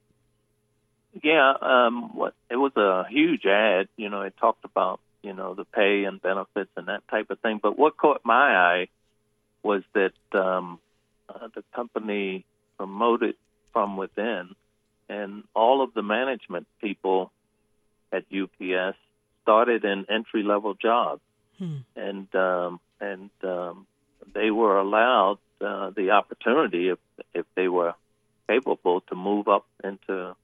[1.23, 3.89] Yeah, um, it was a huge ad.
[3.95, 7.39] You know, it talked about you know the pay and benefits and that type of
[7.41, 7.59] thing.
[7.62, 8.88] But what caught my eye
[9.62, 10.79] was that um,
[11.29, 12.43] uh, the company
[12.79, 13.36] promoted
[13.71, 14.55] from within,
[15.07, 17.31] and all of the management people
[18.12, 18.97] at UPS
[19.43, 21.21] started in entry level jobs,
[21.59, 21.77] Hmm.
[21.95, 23.85] and um, and um,
[24.33, 26.99] they were allowed uh, the opportunity if
[27.33, 27.93] if they were
[28.49, 30.35] capable to move up into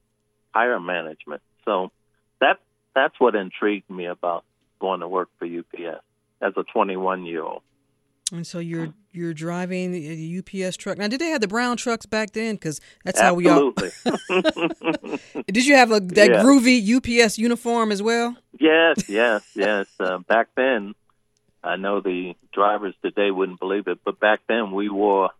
[0.54, 1.42] higher management.
[1.64, 1.90] So
[2.40, 2.58] that
[2.94, 4.44] that's what intrigued me about
[4.80, 6.02] going to work for UPS
[6.40, 7.62] as a 21 year old.
[8.32, 10.96] And so you're you're driving the UPS truck.
[10.96, 12.54] Now, did they have the brown trucks back then?
[12.54, 13.72] Because that's how we all.
[13.76, 15.18] Absolutely.
[15.48, 16.42] Did you have a that Yeah.
[16.42, 18.36] groovy UPS uniform as well?
[18.58, 19.86] yes, yes, yes.
[19.98, 20.94] Uh, back then,
[21.62, 25.30] I know the drivers today wouldn't believe it, but back then we wore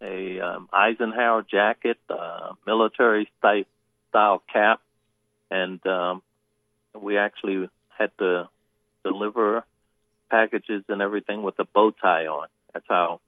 [0.00, 3.64] a um, Eisenhower jacket, uh, military style,
[4.10, 4.80] style cap,
[5.50, 6.22] and um,
[6.98, 8.48] we actually had to
[9.04, 9.64] deliver
[10.30, 12.48] packages and everything with a bow tie on.
[12.72, 13.20] That's how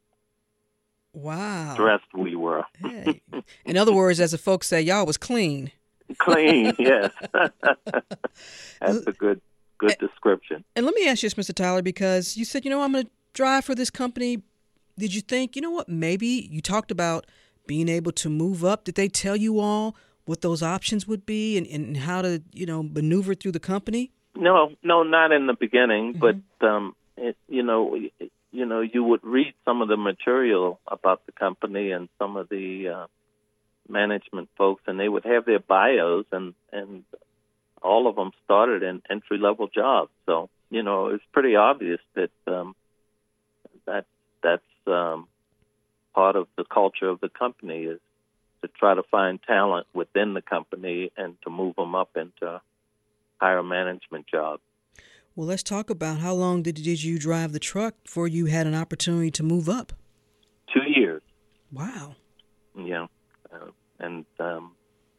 [1.12, 1.76] Wow.
[1.76, 2.64] dressed we were.
[2.78, 3.22] Hey.
[3.64, 5.70] In other words, as the folks say, y'all was clean.
[6.18, 7.10] Clean, yes.
[8.80, 9.40] That's a good
[9.78, 10.64] good description.
[10.74, 11.54] And let me ask you this, Mr.
[11.54, 14.42] Tyler, because you said, you know, I'm going to drive for this company.
[14.98, 17.26] Did you think, you know what, maybe you talked about
[17.66, 18.84] being able to move up?
[18.84, 22.66] Did they tell you all what those options would be and, and how to, you
[22.66, 24.10] know, maneuver through the company?
[24.34, 26.36] No, no, not in the beginning, but
[26.66, 31.26] um, it, you know, it- you know, you would read some of the material about
[31.26, 33.06] the company and some of the uh,
[33.88, 37.04] management folks, and they would have their bios, and and
[37.86, 40.10] all of them started in entry level jobs.
[40.26, 42.74] So you know, it's pretty obvious that um,
[43.86, 44.06] that
[44.42, 45.28] that's um,
[46.14, 48.00] part of the culture of the company is
[48.62, 52.60] to try to find talent within the company and to move them up into
[53.38, 54.62] higher management jobs.
[55.34, 58.66] Well, let's talk about how long did, did you drive the truck before you had
[58.66, 59.92] an opportunity to move up?
[60.72, 61.22] Two years.
[61.70, 62.16] Wow.
[62.74, 63.06] Yeah,
[63.52, 64.72] uh, and um,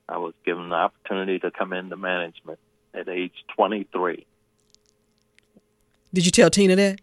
[0.10, 2.60] I was given the opportunity to come into management
[2.93, 4.26] at age 23.
[6.13, 7.02] Did you tell Tina that?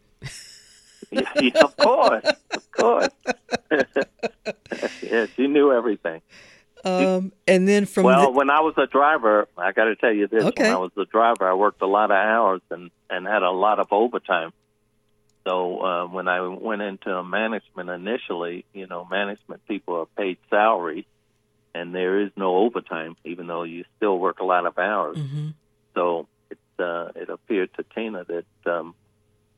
[1.11, 3.09] yeah, of course, of course.
[5.03, 6.23] yeah, she knew everything.
[6.85, 10.13] Um, and then from well, the, when I was a driver, I got to tell
[10.13, 10.65] you this: Okay.
[10.65, 13.51] when I was a driver, I worked a lot of hours and and had a
[13.51, 14.53] lot of overtime.
[15.47, 21.07] So uh, when I went into management initially, you know, management people are paid salary,
[21.75, 25.19] and there is no overtime, even though you still work a lot of hours.
[25.19, 25.55] Mhm.
[25.95, 28.95] So it, uh, it appeared to Tina that um,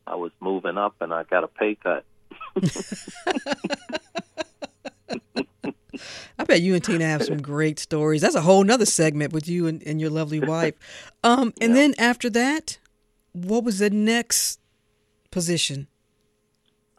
[0.07, 2.05] I was moving up, and I got a pay cut.
[6.39, 8.21] I bet you and Tina have some great stories.
[8.21, 10.75] That's a whole nother segment with you and, and your lovely wife.
[11.25, 11.81] Um, and Yeah.
[11.81, 12.79] then after that,
[13.33, 14.61] what was the next
[15.31, 15.89] position?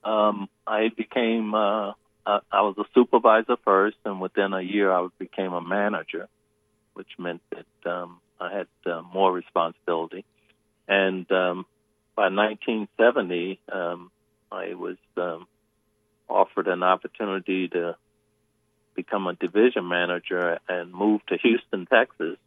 [0.03, 1.91] um, I became uh,
[2.28, 6.28] I, was a supervisor first, and within a year I became a manager,
[6.94, 10.26] which meant that um, I had uh, more responsibility.
[10.88, 11.66] And um,
[12.16, 14.12] by 1970, um,
[14.52, 15.48] I was um,
[16.30, 17.96] offered an opportunity to
[18.96, 22.38] become a division manager and move to Houston, Texas,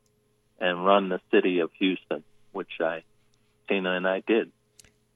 [0.59, 3.03] and run the city of Houston, which I,
[3.69, 4.51] Tina and I did.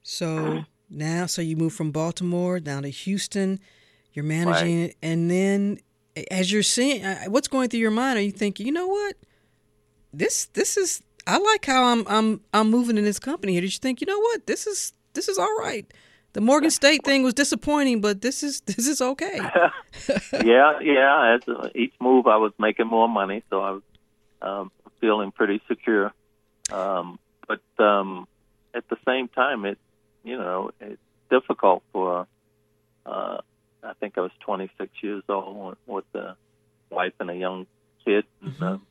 [0.02, 3.58] So now, so you moved from Baltimore down to Houston.
[4.14, 5.80] You're managing it, and then
[6.30, 8.18] as you're seeing, uh, what's going through your mind?
[8.18, 9.16] Are you thinking, you know what,
[10.12, 13.60] this this is I like how I'm I'm I'm moving in this company here.
[13.62, 15.86] Did you think, you know what, this is this is all right?
[16.32, 19.38] The Morgan State thing was disappointing, but this is this is okay.
[20.44, 21.36] yeah, yeah.
[21.36, 23.82] As uh, each move, I was making more money, so I was
[24.42, 26.12] um, feeling pretty secure.
[26.72, 28.26] Um, but um,
[28.74, 29.78] at the same time, it
[30.22, 31.00] you know it's
[31.30, 32.26] difficult for.
[33.06, 33.38] Uh,
[33.84, 36.36] I think I was 26 years old with a
[36.90, 37.66] wife and a young
[38.04, 38.24] kid.
[38.42, 38.86] And, um,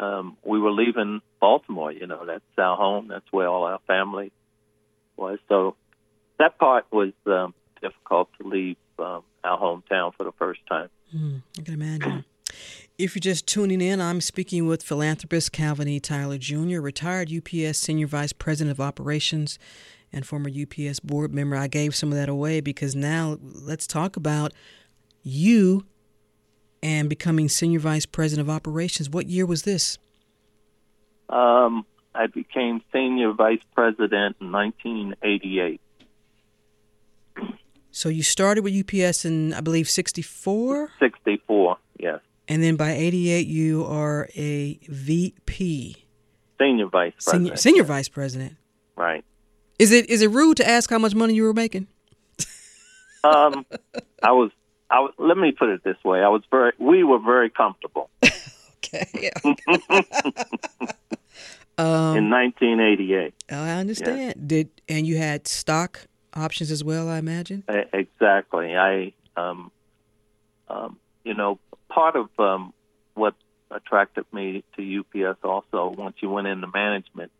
[0.00, 1.92] um, we were leaving Baltimore.
[1.92, 3.08] You know, that's our home.
[3.08, 4.32] That's where all our family
[5.16, 5.38] was.
[5.48, 5.76] So
[6.38, 10.88] that part was um, difficult to leave um, our hometown for the first time.
[11.10, 12.24] Hmm, I can imagine.
[12.96, 16.00] If you're just tuning in, I'm speaking with philanthropist Calvin E.
[16.00, 19.56] Tyler Jr., retired UPS Senior Vice President of Operations
[20.12, 21.56] and former UPS board member.
[21.56, 24.52] I gave some of that away because now let's talk about
[25.22, 25.84] you
[26.82, 29.10] and becoming Senior Vice President of Operations.
[29.10, 29.98] What year was this?
[31.28, 35.80] Um, I became senior vice president in 1988.
[37.90, 40.90] So you started with UPS in, I believe, 64?
[40.98, 42.20] 64, yes.
[42.46, 45.96] And then by 88, you are a VP,
[46.58, 47.24] Senior vice president.
[47.24, 48.56] senior, senior vice president.
[48.96, 49.24] Right.
[49.78, 51.86] Is it is it rude to ask how much money you were making?
[53.24, 53.66] Um,
[54.22, 54.50] I was.
[54.90, 55.12] I was.
[55.18, 56.22] Let me put it this way.
[56.22, 56.72] I was very.
[56.78, 58.10] We were very comfortable
[58.78, 59.30] Okay.
[61.78, 63.34] in 1988.
[63.50, 64.48] Oh, I understand.
[64.48, 67.64] Did and you had stock options as well, I imagine.
[67.70, 68.76] E- Exactly.
[68.76, 69.70] I, um,
[70.68, 72.72] um, you know, part of um,
[73.14, 73.34] what
[73.70, 77.30] attracted me to UPS also, once you went into management,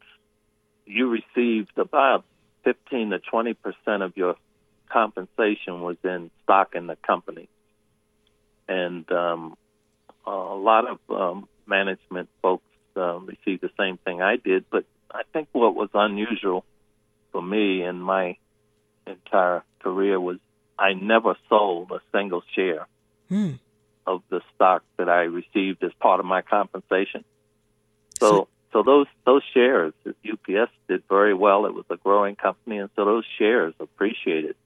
[0.89, 2.25] you received about
[2.65, 4.35] 15 to 20 percent of your
[4.91, 7.49] compensation was in stock in the company,
[8.67, 9.57] and um,
[10.27, 12.65] a lot of um, management folks
[12.97, 14.65] uh, received the same thing I did.
[14.71, 16.65] But I think what was unusual
[17.33, 18.37] for me in my
[19.07, 20.39] entire career was
[20.79, 22.87] I never sold a single share
[23.29, 23.53] Hmm.
[24.07, 27.25] of the stock that I received as part of my compensation.
[28.21, 31.67] So, So- so those those shares, UPS did very well.
[31.67, 34.57] It was a growing company, and so those shares appreciated.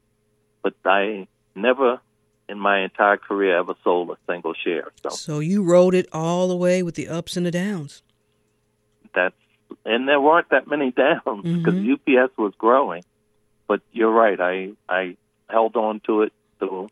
[0.62, 2.00] But I never,
[2.48, 4.90] in my entire career, ever sold a single share.
[5.02, 8.02] So So you rode it all the way with the ups and the downs.
[9.14, 9.34] that's
[9.84, 11.92] and there weren't that many downs because Mhm.
[11.94, 13.04] UPS was growing.
[13.66, 14.40] But you're right.
[14.40, 15.16] I I
[15.48, 16.88] held on to it through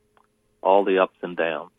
[0.63, 1.71] all the ups and downs.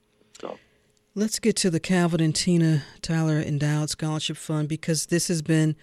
[1.14, 5.76] Let's get to the Calvin and Tina Tyler Endowed Scholarship Fund because this has been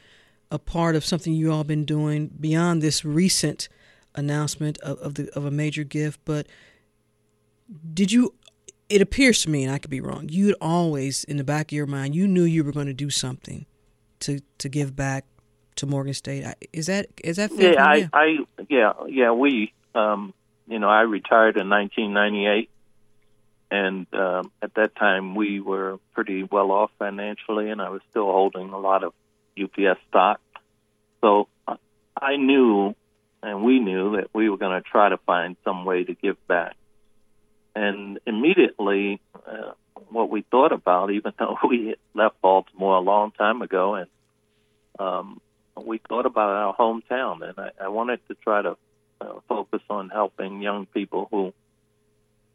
[0.51, 3.69] a part of something you all been doing beyond this recent
[4.15, 6.21] announcement of, of the of a major gift.
[6.25, 6.47] But
[7.93, 8.35] did you?
[8.89, 10.31] It appears to me, and I could be wrong.
[10.31, 13.11] You'd always, in the back of your mind, you knew you were going to do
[13.11, 13.67] something
[14.21, 15.27] to to give back
[15.77, 16.47] to Morgan State.
[16.73, 17.75] Is that is that fair?
[17.75, 17.85] yeah.
[17.85, 18.39] I, I
[18.71, 20.33] yeah yeah we um
[20.67, 22.71] you know I retired in 1998,
[23.71, 28.27] and um, at that time we were pretty well off financially, and I was still
[28.27, 29.13] holding a lot of
[29.61, 30.41] UPS stock.
[31.21, 31.77] So uh,
[32.21, 32.95] I knew,
[33.43, 36.37] and we knew that we were going to try to find some way to give
[36.47, 36.77] back.
[37.75, 39.73] And immediately, uh,
[40.11, 44.09] what we thought about, even though we left Baltimore a long time ago, and
[44.99, 45.41] um,
[45.77, 48.77] we thought about our hometown, and I, I wanted to try to
[49.21, 51.53] uh, focus on helping young people who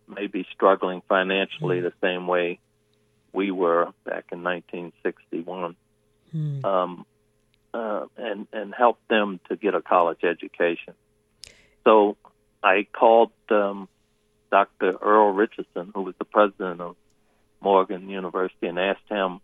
[0.07, 2.59] may be struggling financially the same way
[3.31, 5.75] we were back in 1961,
[6.31, 6.65] Hmm.
[6.65, 7.05] um,
[7.73, 10.93] uh, and and help them to get a college education.
[11.83, 12.17] So
[12.63, 13.87] I called um,
[14.51, 14.97] Dr.
[15.01, 16.95] Earl Richardson, who was the president of
[17.61, 19.41] Morgan University, and asked him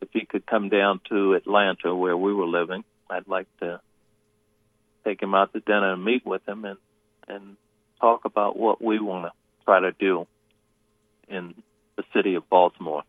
[0.00, 3.80] if he could come down to Atlanta, where we were living, I'd like to
[5.04, 6.78] take him out to dinner and meet with him and
[7.28, 7.56] and
[8.00, 9.32] talk about what we want to
[9.66, 10.26] try to do
[11.28, 11.54] in
[11.96, 13.02] the city of Baltimore.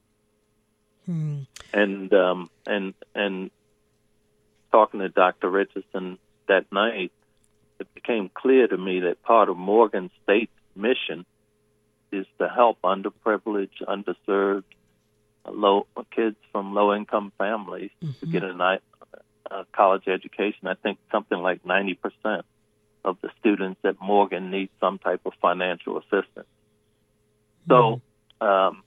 [1.06, 1.42] Hmm.
[1.74, 3.52] And um, and and
[4.72, 5.50] talking to Dr.
[5.50, 7.12] Richardson that night,
[7.80, 11.26] it became clear to me that part of Morgan State's mission
[12.12, 14.64] is to help underprivileged, underserved,
[15.46, 18.20] low kids from low-income families Mm-hmm.
[18.20, 18.80] to get a,
[19.52, 20.68] a college education.
[20.68, 22.44] I think something like 90%
[23.08, 26.48] of the students at Morgan need some type of financial assistance.
[27.68, 28.02] So,
[28.42, 28.84] um,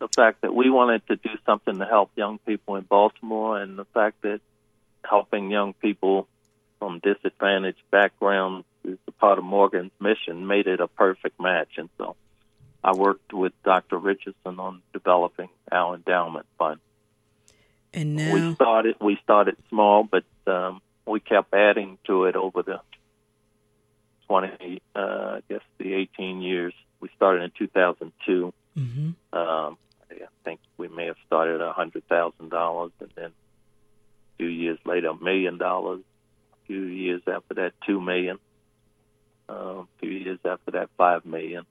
[0.00, 3.78] the fact that we wanted to do something to help young people in Baltimore, and
[3.78, 4.40] the fact that
[5.04, 6.26] helping young people
[6.78, 11.76] from disadvantaged backgrounds is a part of Morgan's mission made it a perfect match.
[11.76, 12.16] And so
[12.82, 13.98] I worked with Dr.
[13.98, 16.80] Richardson on developing our endowment fund.
[17.92, 22.62] And now We started we started small, but um, we kept adding to it over
[22.62, 22.80] the
[24.26, 24.98] twenty, uh,
[25.38, 26.74] I guess the eighteen years.
[27.00, 28.52] We started in two thousand two.
[28.74, 29.76] hmm Um,
[30.10, 34.78] I think we may have started a hundred thousand dollars, and then a few years
[34.84, 36.00] later, a million dollars.
[36.62, 38.38] A few years after that, two million.
[39.48, 41.66] Uh, a few years after that, five million,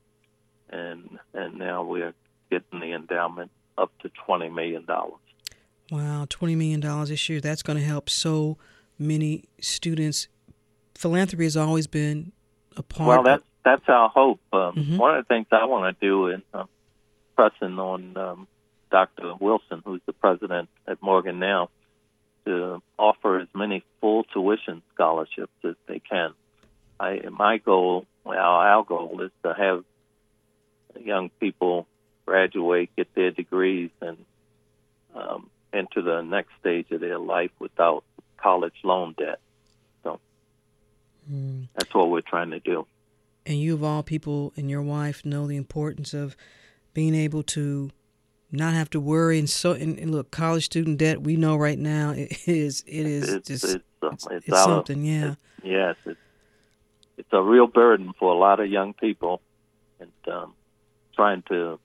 [0.70, 2.14] and and now we're
[2.52, 5.20] getting the endowment up to twenty million dollars.
[5.92, 7.42] wow, $20 million this year.
[7.42, 8.58] That's going to help so
[9.00, 10.28] many students.
[10.96, 12.32] Philanthropy has always been
[12.78, 14.42] a part Well, that's that's our hope.
[14.52, 14.98] Um, Mhm.
[14.98, 16.66] One of the things I want to do is uh,
[17.36, 18.48] pressing on um,
[18.92, 19.36] Dr.
[19.40, 21.70] Wilson, who's the president at Morgan now,
[22.46, 26.34] to offer as many full tuition scholarships as they can.
[27.00, 29.86] I, my goal, well, our goal is to have
[31.02, 31.88] young people
[32.26, 34.18] graduate, get their degrees, and
[35.16, 38.04] um, enter the next stage of their life without
[38.44, 39.40] college loan debt.
[40.04, 40.20] So
[41.32, 41.70] Mm.
[41.76, 42.86] that's what we're trying to do.
[43.46, 46.36] And you, of all people, and your wife know the importance of
[46.94, 47.92] being able to
[48.52, 49.40] not have to worry.
[49.40, 53.06] And so, and, and look, college student debt, we know right now it is, it
[53.06, 55.36] is it's, just, it's, uh, it's, it's it's something, of, yeah.
[55.64, 56.20] yes, it's,
[57.18, 59.42] it's a real burden for a lot of young people,
[60.00, 60.54] and um,
[61.16, 61.80] trying to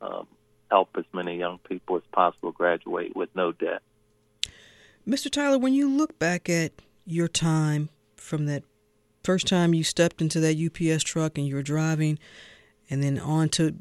[0.00, 0.26] um,
[0.70, 3.82] help as many young people as possible graduate with no debt.
[5.08, 5.30] Mr.
[5.30, 6.72] Tyler, when you look back at
[7.06, 8.62] your time from that
[9.24, 12.18] first time you stepped into that UPS truck and you were driving,
[12.90, 13.74] and then on to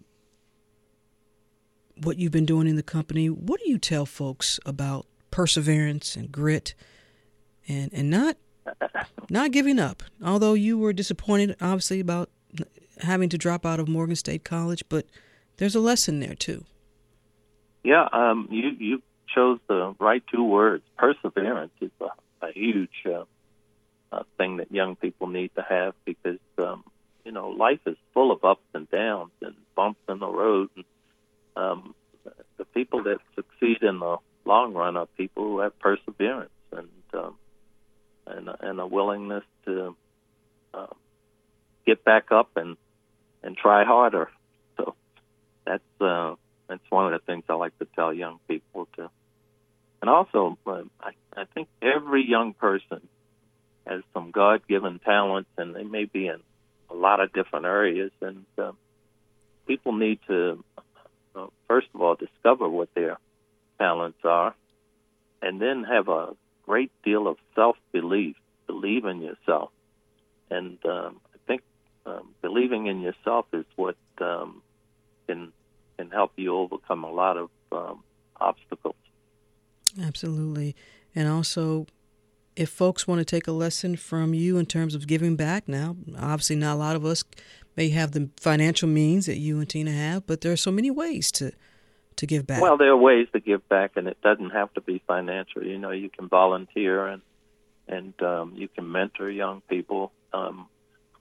[2.02, 6.32] what you've been doing in the company, what do you tell folks about perseverance and
[6.32, 6.74] grit
[7.68, 8.38] and and not
[9.30, 10.04] not giving up?
[10.24, 12.30] Although you were disappointed, obviously, about
[13.02, 15.06] having to drop out of Morgan State College, but
[15.58, 16.64] there's a lesson there too.
[17.84, 19.02] Yeah, um, you you
[19.38, 20.84] chose the right two words.
[20.98, 23.24] Perseverance is a, a huge uh,
[24.12, 26.84] uh, thing that young people need to have because um,
[27.24, 30.70] you know life is full of ups and downs and bumps in the road.
[30.76, 30.86] And,
[31.56, 31.96] um,
[32.58, 37.36] the people that succeed in the long run are people who have perseverance and um,
[38.26, 39.96] and and a willingness to
[40.74, 40.88] uh,
[41.86, 42.76] get back up and
[43.44, 44.30] and try harder.
[44.78, 44.96] So
[45.66, 46.36] that's uh,
[46.68, 49.12] that's one of the things I like to tell young people to.
[50.02, 53.02] And also, uh, I, I think every young person
[53.86, 56.40] has some God-given talents, and they may be in
[56.90, 58.12] a lot of different areas.
[58.22, 58.74] And uh,
[59.66, 60.64] people need to,
[61.36, 63.18] uh, first of all, discover what their
[63.78, 64.54] talents are,
[65.42, 66.36] and then have a
[66.66, 68.36] great deal of self-belief.
[68.68, 69.72] Believe in yourself,
[70.52, 71.62] and um, I think
[72.06, 74.62] um, believing in yourself is what um,
[75.26, 75.54] can
[75.98, 78.04] can help you overcome a lot of um,
[78.36, 78.96] obstacles.
[80.02, 80.76] Absolutely.
[81.16, 81.88] And also,
[82.56, 85.96] if folks want to take a lesson from you in terms of giving back now,
[86.18, 87.24] obviously not a lot of us
[87.76, 90.92] may have the financial means that you and Tina have, but there are so many
[90.92, 91.52] ways to
[92.18, 92.64] to give back.
[92.64, 95.64] Well, there are ways to give back, and it doesn't have to be financial.
[95.64, 97.22] You know, you can volunteer and
[97.88, 100.12] and um, you can mentor young people.
[100.34, 100.68] Um,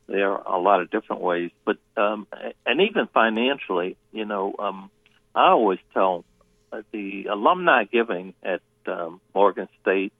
[0.09, 2.27] there are a lot of different ways, but um,
[2.64, 4.91] and even financially, you know, um,
[5.35, 6.24] I always tell
[6.93, 10.12] the alumni giving at um, Morgan State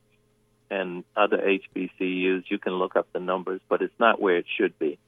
[0.71, 2.45] and other HBCUs.
[2.49, 4.99] You can look up the numbers, but it's not where it should be.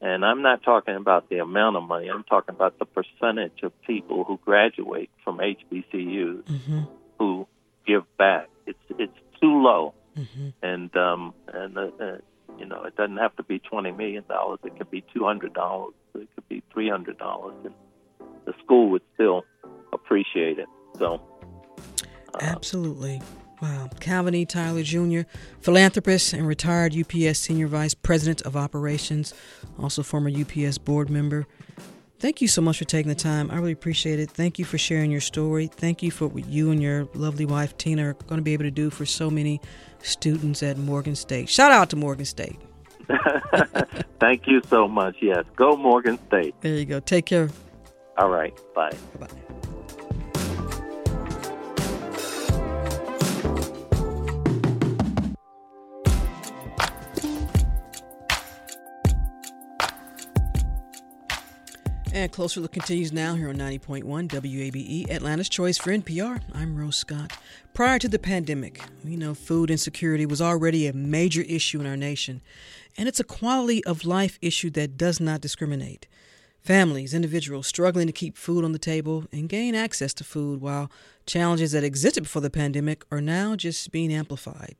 [0.00, 2.08] And I'm not talking about the amount of money.
[2.08, 6.80] I'm talking about the percentage of people who graduate from HBCUs mm-hmm.
[7.18, 7.46] who
[7.86, 8.48] give back.
[8.66, 10.48] It's it's too low, Mm-hmm.
[10.62, 12.18] and um, and uh, uh,
[12.58, 14.58] you know it doesn't have to be twenty million dollars.
[14.62, 15.94] It could be two hundred dollars.
[16.14, 17.72] It could be three hundred dollars, and
[18.44, 19.44] the school would still
[19.90, 20.68] appreciate it.
[20.98, 21.20] So
[22.34, 23.20] uh, Absolutely.
[23.60, 23.88] Wow.
[24.00, 24.44] Calvin E.
[24.44, 25.20] Tyler Jr.,
[25.60, 29.34] philanthropist and retired UPS Senior Vice President of Operations,
[29.78, 31.46] also former UPS board member.
[32.18, 33.50] Thank you so much for taking the time.
[33.50, 34.30] I really appreciate it.
[34.30, 35.66] Thank you for sharing your story.
[35.66, 38.64] Thank you for what you and your lovely wife, Tina, are going to be able
[38.64, 39.60] to do for so many
[40.02, 41.48] students at Morgan State.
[41.48, 42.60] Shout out to Morgan State.
[44.20, 45.16] Thank you so much.
[45.20, 45.44] Yes.
[45.56, 46.54] Go Morgan State.
[46.60, 47.00] There you go.
[47.00, 47.48] Take care.
[48.18, 48.56] All right.
[48.74, 48.92] Bye.
[49.18, 49.28] Bye
[62.14, 66.42] And Closer Look continues now here on 90.1 WABE, Atlanta's Choice for NPR.
[66.52, 67.32] I'm Rose Scott.
[67.72, 71.96] Prior to the pandemic, we know food insecurity was already a major issue in our
[71.96, 72.42] nation,
[72.98, 76.06] and it's a quality of life issue that does not discriminate.
[76.60, 80.90] Families, individuals struggling to keep food on the table and gain access to food, while
[81.24, 84.76] challenges that existed before the pandemic are now just being amplified.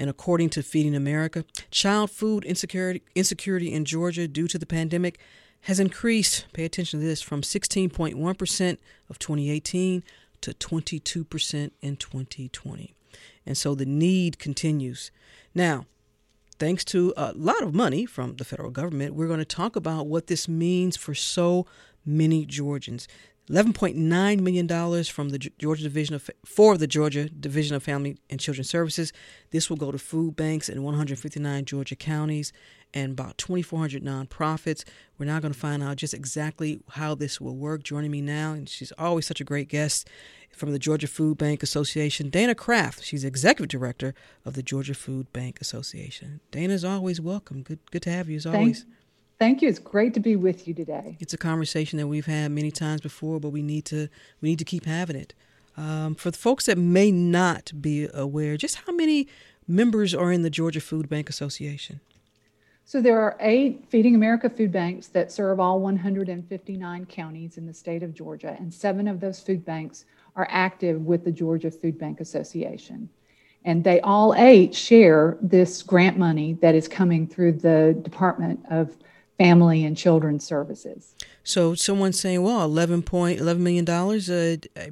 [0.00, 5.20] And according to Feeding America, child food insecurity, insecurity in Georgia due to the pandemic
[5.62, 10.02] has increased, pay attention to this, from 16.1% of 2018
[10.40, 12.94] to 22% in 2020.
[13.46, 15.10] And so the need continues.
[15.54, 15.86] Now,
[16.58, 20.06] thanks to a lot of money from the federal government, we're going to talk about
[20.06, 21.66] what this means for so
[22.04, 23.06] many Georgians.
[23.48, 28.64] $11.9 million from the Georgia Division of for the Georgia Division of Family and Children
[28.64, 29.12] Services.
[29.50, 32.52] This will go to food banks in 159 Georgia counties
[32.94, 34.84] and about 2,400 nonprofits.
[35.18, 37.82] We're now going to find out just exactly how this will work.
[37.82, 40.08] Joining me now, and she's always such a great guest
[40.50, 43.04] from the Georgia Food Bank Association, Danah Craft.
[43.04, 44.14] She's executive director
[44.44, 46.40] of the Georgia Food Bank Association.
[46.50, 47.62] Danah's always welcome.
[47.62, 48.80] Good, good to have you as always.
[48.80, 48.94] Thank,
[49.38, 49.68] thank you.
[49.68, 51.16] It's great to be with you today.
[51.20, 54.08] It's a conversation that we've had many times before, but we need to
[54.40, 55.34] we need to keep having it.
[55.76, 59.26] Um, for the folks that may not be aware, just how many
[59.66, 62.00] members are in the Georgia Food Bank Association?
[62.84, 67.74] So there are eight Feeding America food banks that serve all 159 counties in the
[67.74, 70.04] state of Georgia, and seven of those food banks
[70.36, 73.08] are active with the Georgia Food Bank Association.
[73.64, 78.96] And they all eight share this grant money that is coming through the Department of
[79.38, 81.14] Family and Children's Services.
[81.44, 84.86] So someone's saying, well, $11.11 million, uh,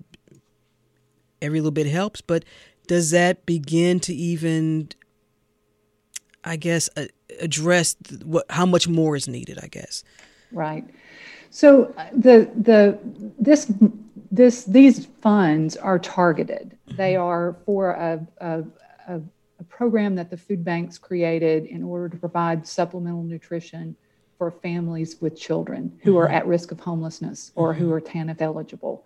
[1.43, 2.45] every little bit helps, but
[2.87, 4.89] does that begin to even,
[6.45, 7.07] I guess, uh,
[7.41, 10.05] address what how much more is needed i guess
[10.53, 10.85] right
[11.51, 12.99] so uh, the the
[13.39, 13.73] this
[14.31, 16.97] this these funds are targeted mm-hmm.
[16.97, 18.65] they are for a, a,
[19.09, 19.21] a,
[19.59, 23.97] a program that the food banks created in order to provide supplemental nutrition
[24.39, 26.21] for families with children who mm-hmm.
[26.21, 27.83] are at risk of homelessness or mm-hmm.
[27.83, 29.05] who are TANF eligible.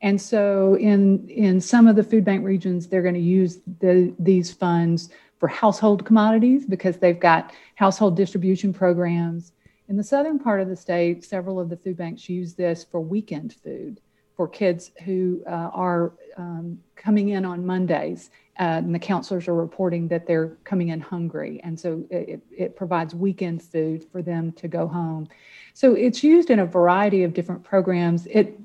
[0.00, 4.12] And so in in some of the food bank regions, they're going to use the,
[4.18, 5.10] these funds
[5.42, 9.50] for household commodities because they've got household distribution programs.
[9.88, 13.00] In the southern part of the state, several of the food banks use this for
[13.00, 14.00] weekend food
[14.36, 18.30] for kids who uh, are um, coming in on Mondays.
[18.60, 21.60] Uh, and the counselors are reporting that they're coming in hungry.
[21.64, 25.26] And so it, it provides weekend food for them to go home.
[25.74, 28.26] So it's used in a variety of different programs.
[28.26, 28.56] It,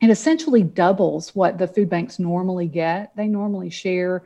[0.00, 3.14] it essentially doubles what the food banks normally get.
[3.14, 4.22] They normally share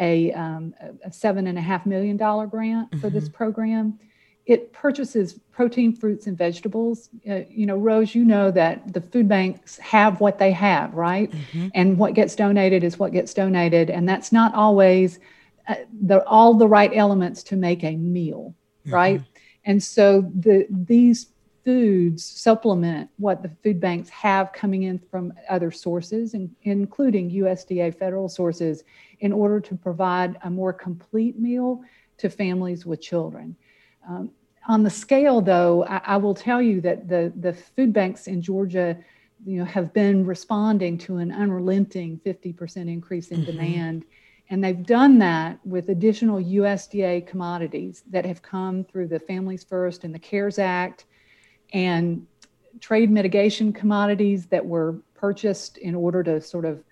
[0.00, 0.74] a, um,
[1.04, 3.00] a seven and a half million dollar grant mm-hmm.
[3.00, 3.34] for this mm-hmm.
[3.34, 3.98] program.
[4.44, 7.10] It purchases protein, fruits, and vegetables.
[7.28, 11.30] Uh, you know, Rose, you know that the food banks have what they have, right?
[11.30, 11.68] Mm-hmm.
[11.74, 15.20] And what gets donated is what gets donated, and that's not always
[15.68, 18.94] uh, the all the right elements to make a meal, mm-hmm.
[18.94, 19.22] right?
[19.64, 21.28] And so the these
[21.64, 27.96] foods supplement what the food banks have coming in from other sources, in, including USDA
[27.96, 28.84] federal sources,
[29.20, 31.82] in order to provide a more complete meal
[32.18, 33.56] to families with children.
[34.08, 34.30] Um,
[34.68, 38.42] on the scale, though, I, I, will tell you that the, the food banks in
[38.42, 38.96] Georgia
[39.44, 43.46] you know, have been responding to an unrelenting 50% increase in mm-hmm.
[43.46, 44.04] demand.
[44.50, 50.04] And they've done that with additional USDA commodities that have come through the Families First
[50.04, 51.06] and the CARES Act
[51.72, 52.26] and
[52.80, 56.82] trade mitigation commodities that were purchased in order to sort of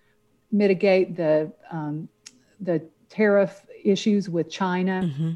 [0.52, 2.08] mitigate the um,
[2.60, 5.02] the tariff issues with China.
[5.04, 5.32] Mm-hmm.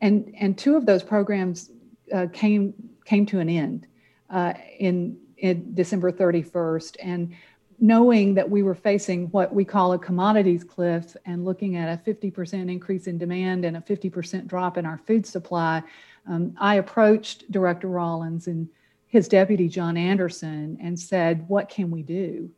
[0.00, 1.70] And and two of those programs
[2.12, 2.74] uh, came
[3.04, 3.86] came to an end
[4.30, 6.96] uh, in in December 31st.
[7.02, 7.34] And
[7.80, 12.10] knowing that we were facing what we call a commodities cliff and looking at a
[12.10, 15.82] 50% increase in demand and a 50% drop in our food supply,
[16.26, 18.68] um, I approached Director Rawlings and
[19.06, 22.50] his deputy John Anderson and said, "What can we do?"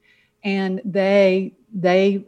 [0.45, 2.25] And they they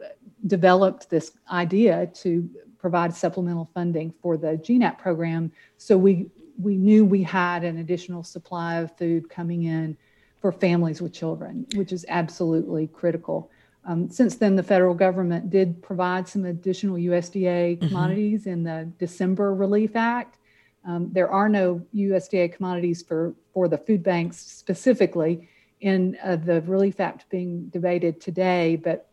[0.47, 5.51] developed this idea to provide supplemental funding for the GNAP program.
[5.77, 6.29] So we
[6.61, 9.97] we knew we had an additional supply of food coming in
[10.41, 13.49] for families with children, which is absolutely critical.
[13.85, 17.87] Um, since then, the federal government did provide some additional USDA mm-hmm.
[17.87, 20.37] commodities in the December Relief Act.
[20.85, 25.49] Um, there are no USDA commodities for, for the food banks specifically
[25.81, 29.09] in uh, the Relief Act being debated today, but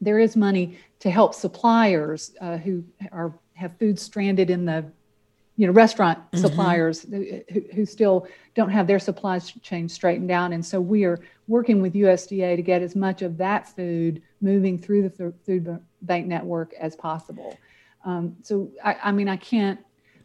[0.00, 4.84] there is money to help suppliers uh, who are have food stranded in the
[5.56, 6.38] you know restaurant mm-hmm.
[6.38, 7.40] suppliers who,
[7.72, 11.94] who, still don't have their supply chain straightened out and so we are working with
[11.94, 16.96] usda to get as much of that food moving through the food bank network as
[16.96, 17.56] possible
[18.04, 19.78] um, so I, I, mean i can't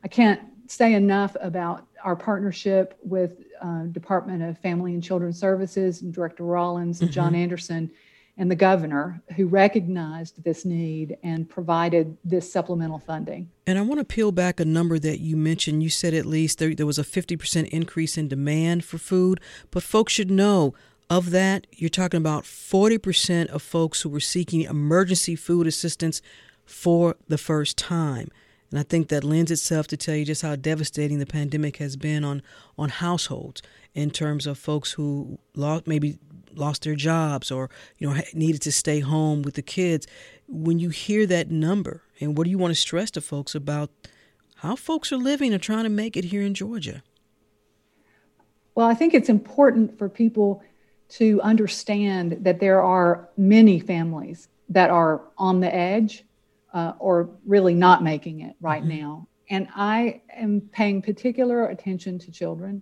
[0.04, 6.02] i can't say enough about our partnership with uh, department of family and children services
[6.02, 7.16] and director rawlings and mm-hmm.
[7.16, 7.92] john anderson
[8.40, 13.52] and the governor who recognized this need and provided this supplemental funding.
[13.68, 15.84] And I want to peel back a number that you mentioned.
[15.84, 19.42] You said at least there, there was a 50% increase in demand for food,
[19.72, 20.74] but folks should know
[21.10, 26.22] of that, you're talking about 40% of folks who were seeking emergency food assistance
[26.66, 28.30] for the first time.
[28.72, 31.96] And I think that lends itself to tell you just how devastating the pandemic has
[31.96, 32.42] been on,
[32.78, 33.62] on households
[33.94, 36.20] in terms of folks who lost, maybe
[36.56, 40.06] lost their jobs or you know needed to stay home with the kids.
[40.48, 43.90] When you hear that number and what do you want to stress to folks about
[44.58, 47.02] how folks are living and trying to make it here in Georgia?
[48.76, 50.64] Well i think it's important for people
[51.10, 56.24] to understand that there are many families that are on the edge
[56.74, 59.02] uh, or really not making it right mm-hmm.
[59.02, 62.82] now and i am paying particular attention to children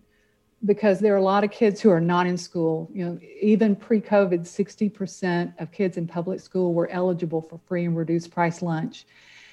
[0.65, 2.89] because there are a lot of kids who are not in school.
[2.93, 7.95] You know, even pre-COVID, 60% of kids in public school were eligible for free and
[7.95, 9.05] reduced price lunch.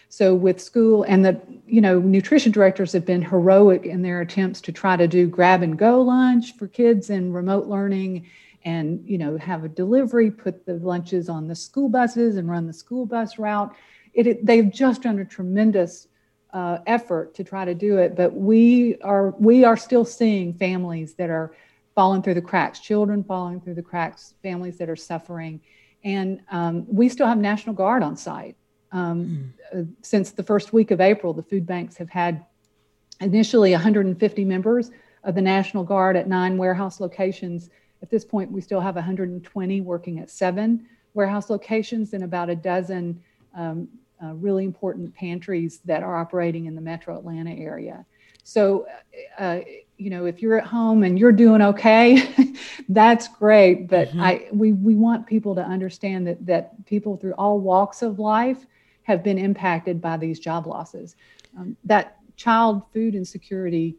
[0.09, 4.61] So with school and the, you know, nutrition directors have been heroic in their attempts
[4.62, 8.26] to try to do grab and go lunch for kids in remote learning
[8.64, 12.66] and, you know, have a delivery, put the lunches on the school buses and run
[12.66, 13.74] the school bus route.
[14.15, 16.09] It, it they've just done a tremendous
[16.53, 21.15] uh, effort to try to do it, but we are we are still seeing families
[21.15, 21.55] that are
[21.95, 25.61] falling through the cracks, children falling through the cracks, families that are suffering,
[26.05, 28.57] and um, we still have National Guard on site.
[28.93, 29.81] Um, mm.
[29.81, 32.45] uh, since the first week of April, the food banks have had
[33.21, 34.91] initially 150 members
[35.25, 37.71] of the National Guard at nine warehouse locations.
[38.03, 42.57] At this point, we still have 120 working at seven warehouse locations and about a
[42.57, 43.23] dozen
[43.55, 43.89] um,
[44.25, 48.05] uh, really important pantries that are operating in the metro Atlanta area.
[48.43, 48.87] So,
[49.39, 49.61] uh,
[49.97, 52.31] you know, if you're at home and you're doing okay,
[52.89, 53.89] that's great.
[53.89, 54.20] But mm-hmm.
[54.20, 58.66] I, we, we want people to understand that, that people through all walks of life
[59.05, 61.16] have been impacted by these job losses.
[61.59, 63.97] Um, that child food insecurity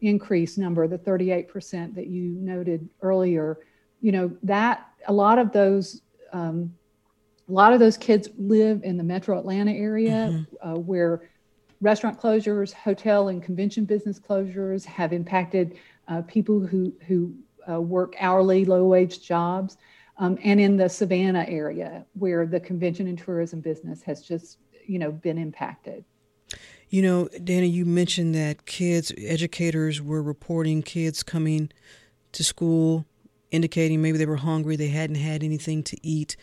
[0.00, 3.58] increase number, the 38% that you noted earlier,
[4.00, 6.02] you know, that a lot of those
[6.32, 6.72] um,
[7.48, 10.68] a lot of those kids live in the metro Atlanta area mm-hmm.
[10.68, 11.30] uh, where
[11.80, 15.78] restaurant closures, hotel and convention business closures have impacted
[16.08, 17.32] uh, people who, who
[17.70, 19.76] uh, work hourly, low wage jobs.
[20.18, 24.98] Um, and in the Savannah area where the convention and tourism business has just, you
[24.98, 26.04] know, been impacted.
[26.88, 31.70] You know, Danny, you mentioned that kids, educators were reporting kids coming
[32.32, 33.04] to school,
[33.52, 36.36] indicating maybe they were hungry, they hadn't had anything to eat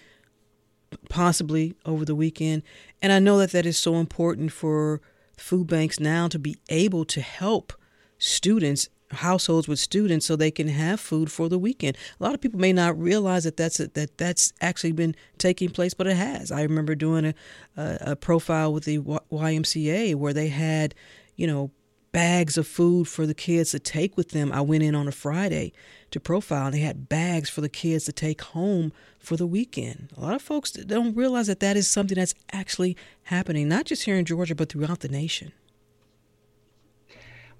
[1.10, 2.64] possibly over the weekend.
[3.02, 5.02] And I know that that is so important for
[5.38, 7.74] food banks now to be able to help
[8.18, 11.98] students households with students so they can have food for the weekend.
[12.20, 15.70] A lot of people may not realize that that's a, that that's actually been taking
[15.70, 16.52] place, but it has.
[16.52, 17.34] I remember doing a,
[17.78, 20.96] a, a profile with the YMCA where they had,
[21.36, 21.72] you know,
[22.16, 24.50] bags of food for the kids to take with them.
[24.50, 25.74] I went in on a Friday
[26.12, 30.14] to profile, and they had bags for the kids to take home for the weekend.
[30.16, 34.04] A lot of folks don't realize that that is something that's actually happening, not just
[34.04, 35.52] here in Georgia, but throughout the nation.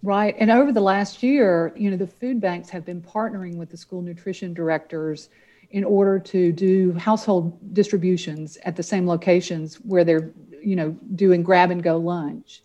[0.02, 0.34] Right.
[0.40, 3.78] And over the last year, you know, the food banks have been partnering with the
[3.78, 5.28] school nutrition directors
[5.72, 10.32] in order to do household distributions at the same locations where they're,
[10.64, 12.62] you know, doing grab and go lunch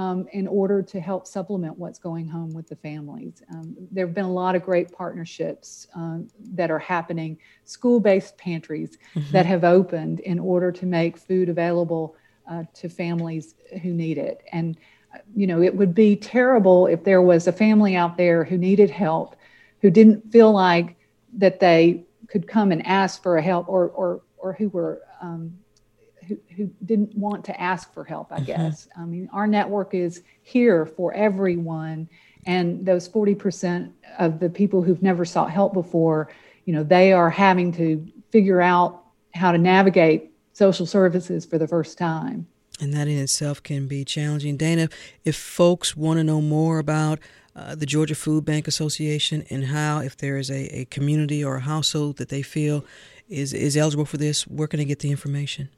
[0.00, 3.42] um, in order to help supplement what's going home with the families.
[3.52, 8.38] Um, there have been a lot of great partnerships um, that are happening, school based
[8.38, 9.30] pantries mm-hmm.
[9.32, 12.16] that have opened in order to make food available
[12.50, 14.42] uh, to families who need it.
[14.52, 14.78] And,
[15.36, 18.88] you know, it would be terrible if there was a family out there who needed
[18.88, 19.36] help,
[19.82, 20.96] who didn't feel like
[21.36, 25.58] that they could come and ask for a help or, or, or who were um,
[26.30, 28.44] who, who didn't want to ask for help, I mm-hmm.
[28.44, 28.88] guess.
[28.96, 32.08] I mean, our network is here for everyone.
[32.46, 36.30] And those 40% of the people who've never sought help before,
[36.64, 39.02] you know, they are having to figure out
[39.34, 42.46] how to navigate social services for the first time.
[42.80, 44.56] And that in itself can be challenging.
[44.56, 44.90] Danah,
[45.24, 47.18] if folks want to know more about
[47.54, 51.56] uh, the Georgia Food Bank Association and how, if there is a, a community or
[51.56, 52.84] a household that they feel
[53.28, 55.68] is, is eligible for this, where can they get the information?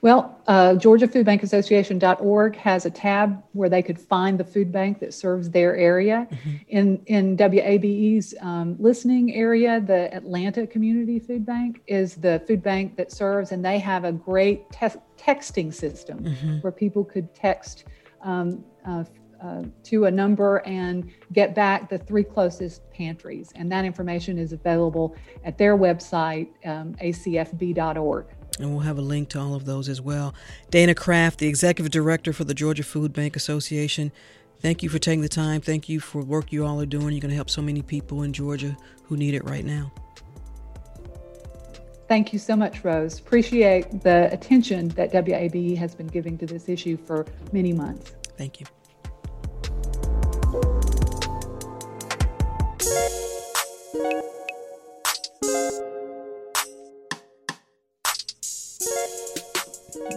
[0.00, 5.50] Well, uh, GeorgiaFoodBankAssociation.org has a tab where they could find the food bank that serves
[5.50, 6.28] their area.
[6.30, 6.50] Mm-hmm.
[6.68, 12.96] In in WABE's um, listening area, the Atlanta Community Food Bank is the food bank
[12.96, 16.58] that serves, and they have a great te- texting system mm-hmm.
[16.58, 17.84] where people could text.
[18.22, 19.04] Um, uh,
[19.44, 23.52] uh, to a number and get back the three closest pantries.
[23.54, 25.14] And that information is available
[25.44, 28.26] at their website, um, acfb.org.
[28.58, 30.34] And we'll have a link to all of those as well.
[30.70, 34.12] Danah Craft, the Executive Director for the Georgia Food Bank Association,
[34.60, 35.60] thank you for taking the time.
[35.60, 37.12] Thank you for work you all are doing.
[37.12, 39.92] You're going to help so many people in Georgia who need it right now.
[42.06, 43.18] Thank you so much, Rose.
[43.18, 48.12] Appreciate the attention that WABE has been giving to this issue for many months.
[48.36, 48.66] Thank you.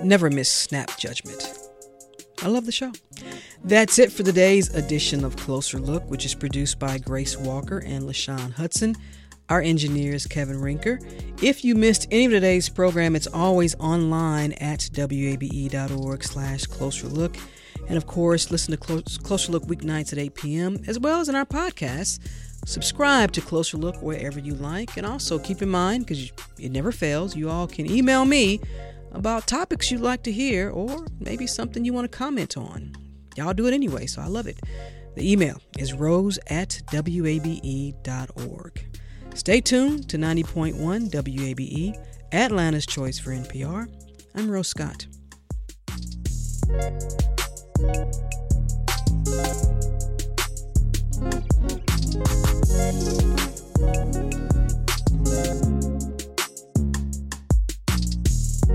[0.03, 1.57] Never miss Snap Judgment.
[2.43, 2.91] I love the show.
[3.63, 8.07] That's it for today's edition of Closer Look, which is produced by Grace Walker and
[8.07, 8.95] LaShawn Hudson.
[9.49, 11.01] Our engineer is Kevin Rinker.
[11.41, 17.37] If you missed any of today's program, it's always online at wabe.org slash closer look.
[17.87, 21.35] And of course, listen to Closer Look weeknights at 8 p.m., as well as in
[21.35, 22.19] our podcast.
[22.65, 24.97] Subscribe to Closer Look wherever you like.
[24.97, 28.59] And also keep in mind, because it never fails, you all can email me
[29.17, 32.93] about topics you'd like to hear or maybe something you want to comment on.
[33.35, 34.59] Y'all do it anyway, so I love it.
[35.15, 38.85] The email is rose at wabe.org.
[39.33, 41.95] Stay tuned to 90.1 WABE,
[42.31, 43.87] Atlanta's Choice for NPR.
[44.35, 45.07] I'm Rose Scott.